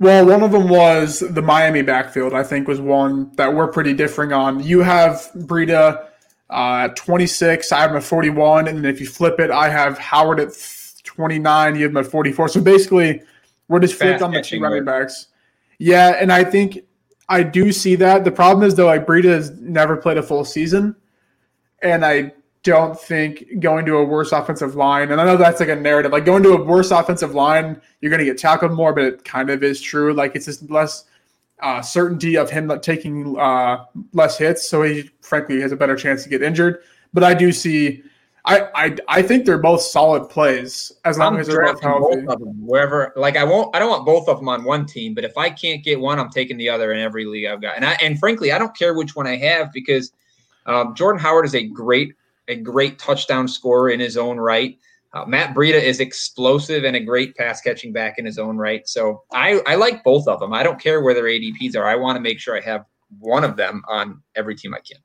[0.00, 2.34] Well, one of them was the Miami backfield.
[2.34, 4.60] I think was one that we're pretty differing on.
[4.62, 6.08] You have Breida
[6.50, 7.70] uh, at 26.
[7.70, 10.50] I have him at 41, and then if you flip it, I have Howard at
[11.04, 11.76] 29.
[11.76, 12.48] You have him at 44.
[12.48, 13.22] So basically,
[13.68, 15.28] we're just flipped Fast on the two running backs.
[15.78, 16.80] Yeah, and I think
[17.28, 18.24] I do see that.
[18.24, 20.96] The problem is though, like Breida has never played a full season,
[21.80, 22.32] and I
[22.62, 26.12] don't think going to a worse offensive line, and I know that's like a narrative,
[26.12, 29.24] like going to a worse offensive line, you're going to get tackled more, but it
[29.24, 30.14] kind of is true.
[30.14, 31.04] Like it's just less
[31.60, 36.22] uh, certainty of him taking uh, less hits, so he frankly has a better chance
[36.22, 36.82] to get injured.
[37.12, 38.04] But I do see,
[38.44, 42.20] I I, I think they're both solid plays as long I'm as they're both healthy.
[42.22, 43.12] both of them wherever.
[43.16, 43.74] Like I won't.
[43.74, 46.20] I don't want both of them on one team, but if I can't get one,
[46.20, 47.74] I'm taking the other in every league I've got.
[47.74, 50.12] And I and frankly, I don't care which one I have because
[50.66, 52.14] um, Jordan Howard is a great
[52.52, 54.78] a great touchdown scorer in his own right.
[55.14, 58.88] Uh, Matt Breida is explosive and a great pass catching back in his own right.
[58.88, 60.54] So I, I like both of them.
[60.54, 61.84] I don't care where their ADPs are.
[61.86, 62.86] I want to make sure I have
[63.18, 65.02] one of them on every team I can.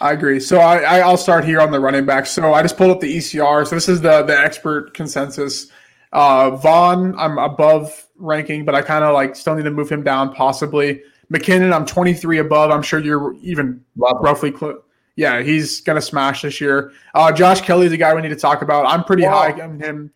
[0.00, 0.40] I agree.
[0.40, 2.26] So I, I I'll start here on the running back.
[2.26, 3.66] So I just pulled up the ECR.
[3.66, 5.70] So this is the the expert consensus.
[6.12, 10.02] Uh, Vaughn, I'm above ranking, but I kind of like still need to move him
[10.02, 11.02] down possibly.
[11.32, 12.70] McKinnon, I'm 23 above.
[12.70, 14.80] I'm sure you're even Love roughly close.
[15.16, 16.92] Yeah, he's gonna smash this year.
[17.14, 18.84] Uh, Josh Kelley's is a guy we need to talk about.
[18.86, 19.30] I'm pretty Wow.
[19.50, 20.12] high on him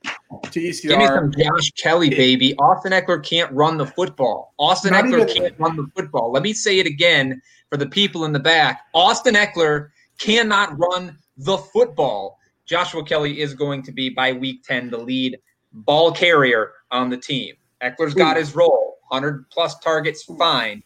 [0.51, 1.15] to E Give me ECR.
[1.17, 2.55] some Josh Kelly, baby.
[2.59, 4.53] Austin Ekeler can't run the football.
[4.59, 6.31] Austin Not Ekeler even- can't run the football.
[6.31, 7.41] Let me say it again
[7.71, 8.83] for the people in the back.
[8.93, 9.89] Austin Ekeler
[10.19, 12.39] cannot run the football.
[12.67, 15.39] Joshua Kelley is going to be by week 10 the lead
[15.73, 17.55] ball carrier on the team.
[17.83, 20.83] Ekeler's got his role, 100 plus targets, fine.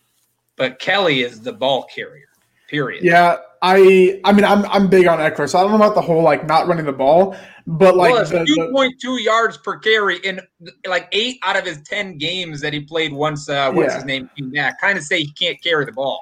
[0.56, 2.28] But Kelley is the ball carrier,
[2.68, 3.02] period.
[3.02, 6.02] Yeah, I I mean I'm I'm big on Ekeler, so I don't know about the
[6.02, 7.34] whole like not running the ball,
[7.66, 10.38] but like was the, the, 2.2 yards per carry in
[10.86, 13.94] like eight out of his 10 games that he played once uh what's Yeah.
[13.96, 16.20] his name came back kind of say he can't carry the ball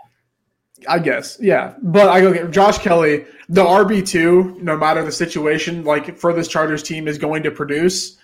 [0.88, 1.74] I guess, yeah.
[1.82, 6.32] But I go get Josh Kelley, the RB two, no matter the situation, like for
[6.32, 8.18] this Chargers team is going to produce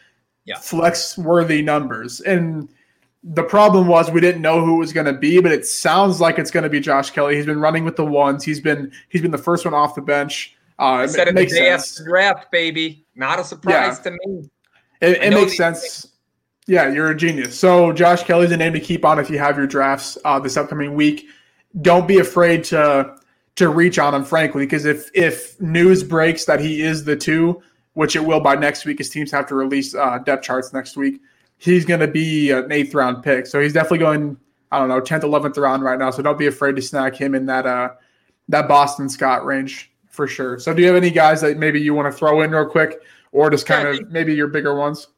[0.45, 0.59] Yeah.
[0.59, 2.21] flex worthy numbers.
[2.21, 2.69] And
[3.25, 6.21] the problem was we didn't know who it was going to be, but it sounds
[6.21, 7.37] like it's going to be Josh Kelley.
[7.37, 8.45] He's been running with the ones.
[8.45, 10.57] He's been he's been the first one off the bench.
[10.79, 12.01] Uh, I it, said it the makes sense.
[12.05, 14.49] draft baby not a surprise to me
[15.01, 16.07] It, it makes sense.
[16.69, 17.59] Yeah, you're a genius.
[17.59, 20.57] So Josh Kelley's a name to keep on if you have your drafts uh, this
[20.57, 21.27] upcoming week.
[21.81, 23.17] Don't be afraid to
[23.57, 27.61] to reach on him, frankly, because if if news breaks that he is the two,
[27.95, 30.97] which it will by next week, as teams have to release uh, depth charts next
[30.97, 31.21] week,
[31.59, 33.47] he's going to be an eighth round pick.
[33.47, 34.37] So he's definitely going,
[34.73, 36.11] I don't know, tenth, eleventh round right now.
[36.11, 37.91] So don't be afraid to snag him in that uh
[38.49, 40.59] that Boston Scott range for sure.
[40.59, 43.03] So do you have any guys that maybe you want to throw in real quick,
[43.33, 45.09] or just kind of maybe your bigger ones?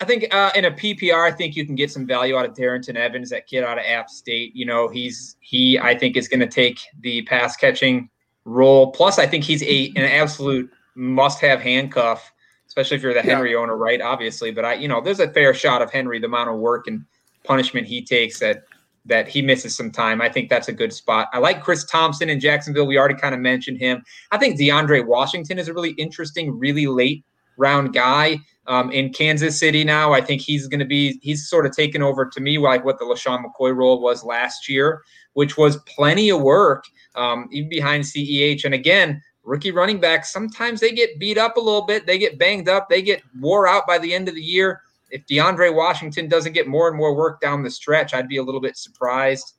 [0.00, 2.54] I think uh, in a PPR, I think you can get some value out of
[2.54, 4.54] Darrynton Evans, that kid out of App State.
[4.54, 8.10] You know, he's he I think is going to take the pass catching
[8.44, 8.90] role.
[8.92, 12.32] Plus, I think he's a an absolute must have handcuff,
[12.74, 13.36] especially if you're the Yeah.
[13.36, 14.00] Henry owner, right?
[14.00, 16.88] Obviously, but I you know there's a fair shot of Henry, the amount of work
[16.88, 17.04] and
[17.44, 18.64] punishment he takes that
[19.06, 20.20] that he misses some time.
[20.20, 21.28] I think that's a good spot.
[21.32, 22.86] I like Chris Thompson in Jacksonville.
[22.86, 24.02] We already kind of mentioned him.
[24.32, 27.22] I think DeAndre Washington is a really interesting, really late
[27.58, 30.14] round guy um, in Kansas City now.
[30.14, 32.98] I think he's going to be, he's sort of taken over to me like what
[32.98, 35.02] the LeSean McCoy role was last year,
[35.34, 38.64] which was plenty of work, um, even behind CEH.
[38.64, 42.06] And again, rookie running backs, sometimes they get beat up a little bit.
[42.06, 42.88] They get banged up.
[42.88, 44.80] They get wore out by the end of the year.
[45.10, 48.42] If DeAndre Washington doesn't get more and more work down the stretch, I'd be a
[48.42, 49.54] little bit surprised.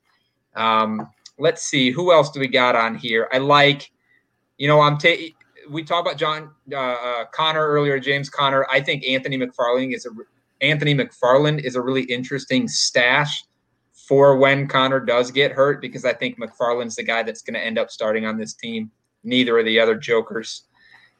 [0.54, 1.08] Um,
[1.38, 1.90] let's see.
[1.90, 3.28] Who else do we got on here?
[3.32, 3.90] I like,
[4.58, 5.32] you know, I'm taking,
[5.70, 8.66] we talked about John uh, uh, Conner earlier, James Conner.
[8.70, 10.10] I think Anthony McFarlane is a
[10.62, 13.44] Anthony McFarland is a really interesting stash
[13.92, 17.64] for when Conner does get hurt because I think McFarland's the guy that's going to
[17.64, 18.90] end up starting on this team.
[19.26, 20.62] Neither of the other jokers.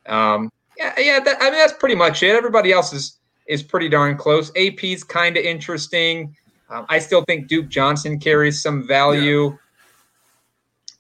[0.07, 1.21] Um, yeah, yeah.
[1.21, 2.35] That, I mean, that's pretty much it.
[2.35, 4.51] Everybody else is is pretty darn close.
[4.57, 6.35] AP's kind of interesting.
[6.69, 9.57] Um, I still think Duke Johnson carries some value.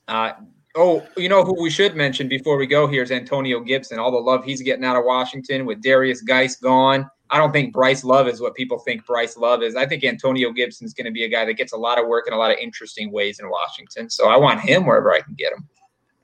[0.07, 0.33] Uh,
[0.77, 3.99] oh, you know who we should mention before we go here is Antonio Gibson.
[3.99, 7.11] All the love he's getting out of Washington with Derrius Guice gone.
[7.29, 9.75] I don't think Bryce Love is what people think Bryce Love is.
[9.75, 12.07] I think Antonio Gibson is going to be a guy that gets a lot of
[12.07, 14.09] work in a lot of interesting ways in Washington.
[14.09, 15.69] So I want him wherever I can get him.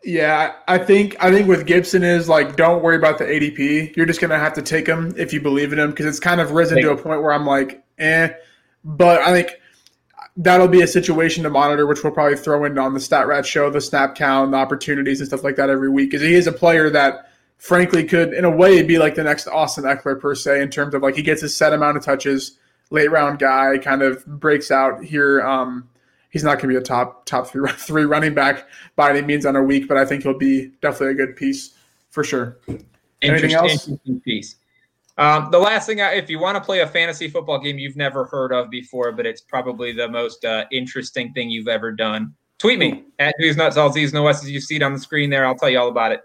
[0.05, 3.97] Yeah, I think I think with Gibson is like don't worry about the ADP.
[3.97, 6.41] You're just gonna have to take him if you believe in him because it's kind
[6.41, 8.33] of risen to a point where I'm like, eh.
[8.85, 9.61] But I think
[10.37, 13.47] that'll be a situation to monitor, which we'll probably throw in on the Stat Rat
[13.47, 16.11] show, the snap count, the opportunities and stuff like that every week.
[16.11, 19.47] Because he is a player that, frankly, could in a way be like the next
[19.47, 22.59] Austin Ekeler per se in terms of like he gets a set amount of touches,
[22.91, 25.43] late round guy, kind of breaks out here.
[25.43, 25.89] Um,
[26.33, 28.67] he's not going to be a top top three three running back
[28.97, 31.75] by any means on a week, but I think he'll be definitely a good piece
[32.11, 32.59] for sure.
[33.23, 33.89] Anything else?
[34.25, 34.57] piece.
[35.19, 37.97] Um, the last thing, I, if you want to play a fantasy football game you've
[37.97, 42.35] never heard of before, but it's probably the most uh, interesting thing you've ever done,
[42.59, 43.77] tweet me at News Nuts.
[43.77, 44.51] I'll Z's no S's.
[44.51, 45.47] You see it on the screen there.
[45.47, 46.23] I'll tell you all about it.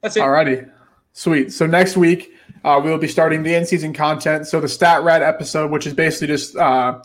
[0.00, 0.20] That's it.
[0.20, 0.70] Alrighty,
[1.12, 1.52] sweet.
[1.52, 2.32] So next week
[2.64, 4.46] uh, we will be starting the in-season content.
[4.46, 7.02] So the Stat Rat episode, which is basically just uh,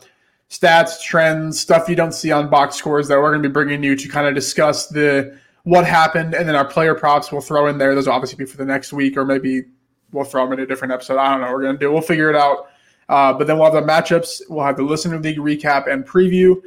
[0.53, 3.83] stats, trends, stuff you don't see on box scores that we're going to be bringing
[3.83, 7.67] you to kind of discuss the what happened, and then our player props we'll throw
[7.67, 7.95] in there.
[7.95, 9.63] Those will obviously be for the next week, or maybe
[10.11, 11.17] we'll throw them in a different episode.
[11.17, 11.51] I don't know.
[11.51, 11.91] We're going to do.
[11.91, 12.69] We'll figure it out.
[13.09, 14.41] Uh, but then we'll have the matchups.
[14.49, 16.61] We'll have the listener league recap and preview.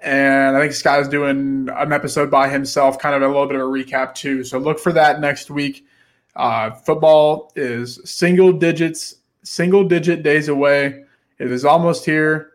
[0.00, 3.62] And I think Sky's doing an episode by himself, kind of a little bit of
[3.62, 4.44] a recap too.
[4.44, 5.86] So look for that next week.
[6.36, 11.04] Uh, football is single digits, single digit days away.
[11.38, 12.52] It is almost here.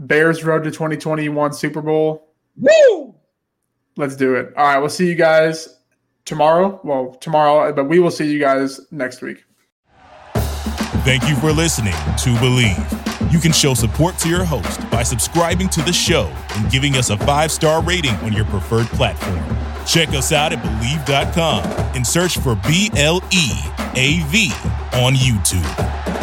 [0.00, 2.32] Bears road to 2021 Super Bowl.
[2.56, 3.14] Woo!
[3.96, 4.52] Let's do it.
[4.56, 5.78] All right, we'll see you guys
[6.24, 6.80] tomorrow.
[6.82, 9.44] Well, tomorrow, but we will see you guys next week.
[11.04, 13.32] Thank you for listening to Bleav.
[13.32, 17.10] You can show support to your host by subscribing to the show and giving us
[17.10, 19.38] a five star rating on your preferred platform.
[19.86, 23.50] Check us out at Bleav.com and search for B L E
[23.94, 24.50] A V
[24.94, 26.19] on YouTube.